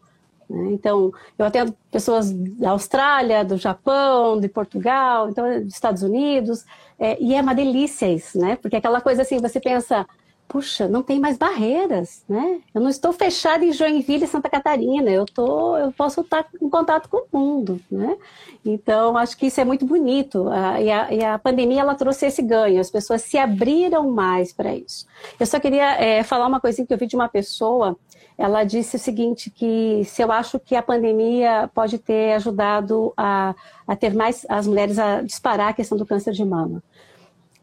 [0.50, 0.72] Né?
[0.74, 6.66] Então, eu atendo pessoas da Austrália, do Japão, de Portugal, então, dos Estados Unidos,
[7.00, 8.56] é, e é uma delícia isso, né?
[8.58, 10.06] Porque aquela coisa assim, você pensa,
[10.48, 12.60] puxa, não tem mais barreiras, né?
[12.74, 17.10] Eu não estou fechada em Joinville Santa Catarina, eu, tô, eu posso estar em contato
[17.10, 18.16] com o mundo, né?
[18.64, 20.48] Então, acho que isso é muito bonito.
[20.82, 24.76] e, a, e, a, pandemia, ela trouxe esse ganho, as pessoas se abriram mais para
[24.76, 25.06] isso.
[25.40, 27.98] Eu só queria é, falar uma coisinha que eu vi de uma pessoa,
[28.38, 33.56] ela disse o seguinte, que se eu acho que a pandemia pode ter ajudado a,
[33.88, 36.84] a ter mais as mulheres a disparar a questão do câncer de mama.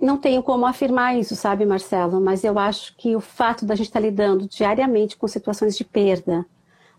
[0.03, 3.87] Não tenho como afirmar isso, sabe, Marcelo, mas eu acho que o fato da gente
[3.87, 6.45] estar lidando diariamente com situações de perda,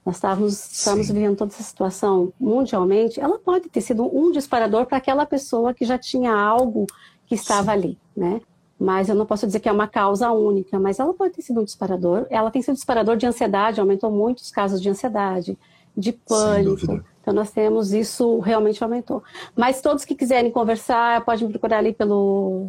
[0.05, 4.97] nós estávamos, estamos vivendo toda essa situação mundialmente, ela pode ter sido um disparador para
[4.97, 6.87] aquela pessoa que já tinha algo
[7.25, 7.71] que estava Sim.
[7.71, 8.39] ali, né?
[8.79, 11.61] mas eu não posso dizer que é uma causa única, mas ela pode ter sido
[11.61, 12.25] um disparador.
[12.29, 15.57] Ela tem sido disparador de ansiedade, aumentou muito os casos de ansiedade,
[15.95, 17.01] de pânico.
[17.21, 19.23] Então nós temos isso realmente aumentou.
[19.55, 22.67] Mas todos que quiserem conversar, podem me procurar ali pelo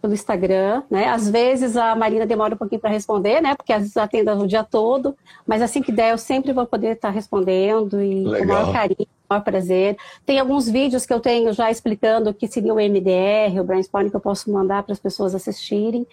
[0.00, 1.08] pelo Instagram, né?
[1.08, 3.54] Às vezes a Marina demora um pouquinho para responder, né?
[3.54, 6.94] Porque às vezes atenda o dia todo, mas assim que der eu sempre vou poder
[6.94, 8.38] estar respondendo e Legal.
[8.38, 9.96] com o maior carinho maior prazer.
[10.26, 14.08] Tem alguns vídeos que eu tenho já explicando o que seria o MDR, o Brainstorm,
[14.10, 16.04] que eu posso mandar para as pessoas assistirem.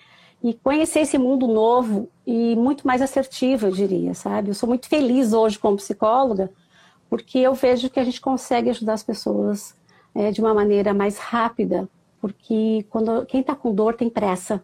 [0.43, 4.49] E conhecer esse mundo novo e muito mais assertivo, eu diria, sabe?
[4.49, 6.51] Eu sou muito feliz hoje como psicóloga,
[7.09, 9.73] porque eu vejo que a gente consegue ajudar as pessoas
[10.13, 11.89] é, de uma maneira mais rápida,
[12.19, 14.63] porque quando quem está com dor tem pressa,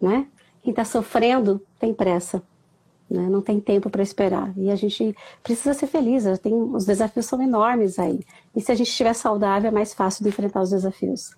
[0.00, 0.26] né?
[0.62, 2.42] Quem está sofrendo tem pressa.
[3.08, 3.28] Né?
[3.28, 4.52] Não tem tempo para esperar.
[4.56, 6.24] E a gente precisa ser feliz.
[6.40, 8.20] Tem, os desafios são enormes aí.
[8.54, 11.30] E se a gente estiver saudável, é mais fácil de enfrentar os desafios.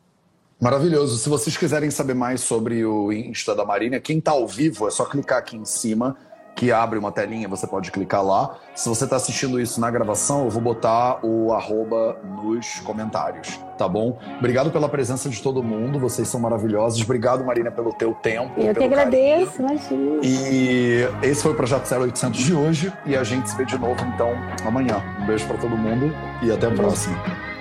[0.60, 1.18] Maravilhoso.
[1.18, 4.90] Se vocês quiserem saber mais sobre o Insta da Marina, quem está ao vivo é
[4.90, 6.16] só clicar aqui em cima
[6.58, 8.56] que abre uma telinha, você pode clicar lá.
[8.74, 13.88] Se você está assistindo isso na gravação, eu vou botar o arroba nos comentários, tá
[13.88, 14.18] bom?
[14.38, 17.00] Obrigado pela presença de todo mundo, vocês são maravilhosos.
[17.00, 18.60] Obrigado, Marina, pelo teu tempo.
[18.60, 20.20] Eu que agradeço, imagina.
[20.24, 24.04] E esse foi o Projeto 0800 de hoje e a gente se vê de novo,
[24.12, 24.32] então,
[24.66, 25.00] amanhã.
[25.22, 27.16] Um beijo para todo mundo e até a próxima.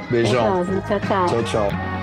[0.10, 0.66] Beijão.
[0.88, 1.26] Tchau, tchau.
[1.28, 1.97] Tchau, tchau.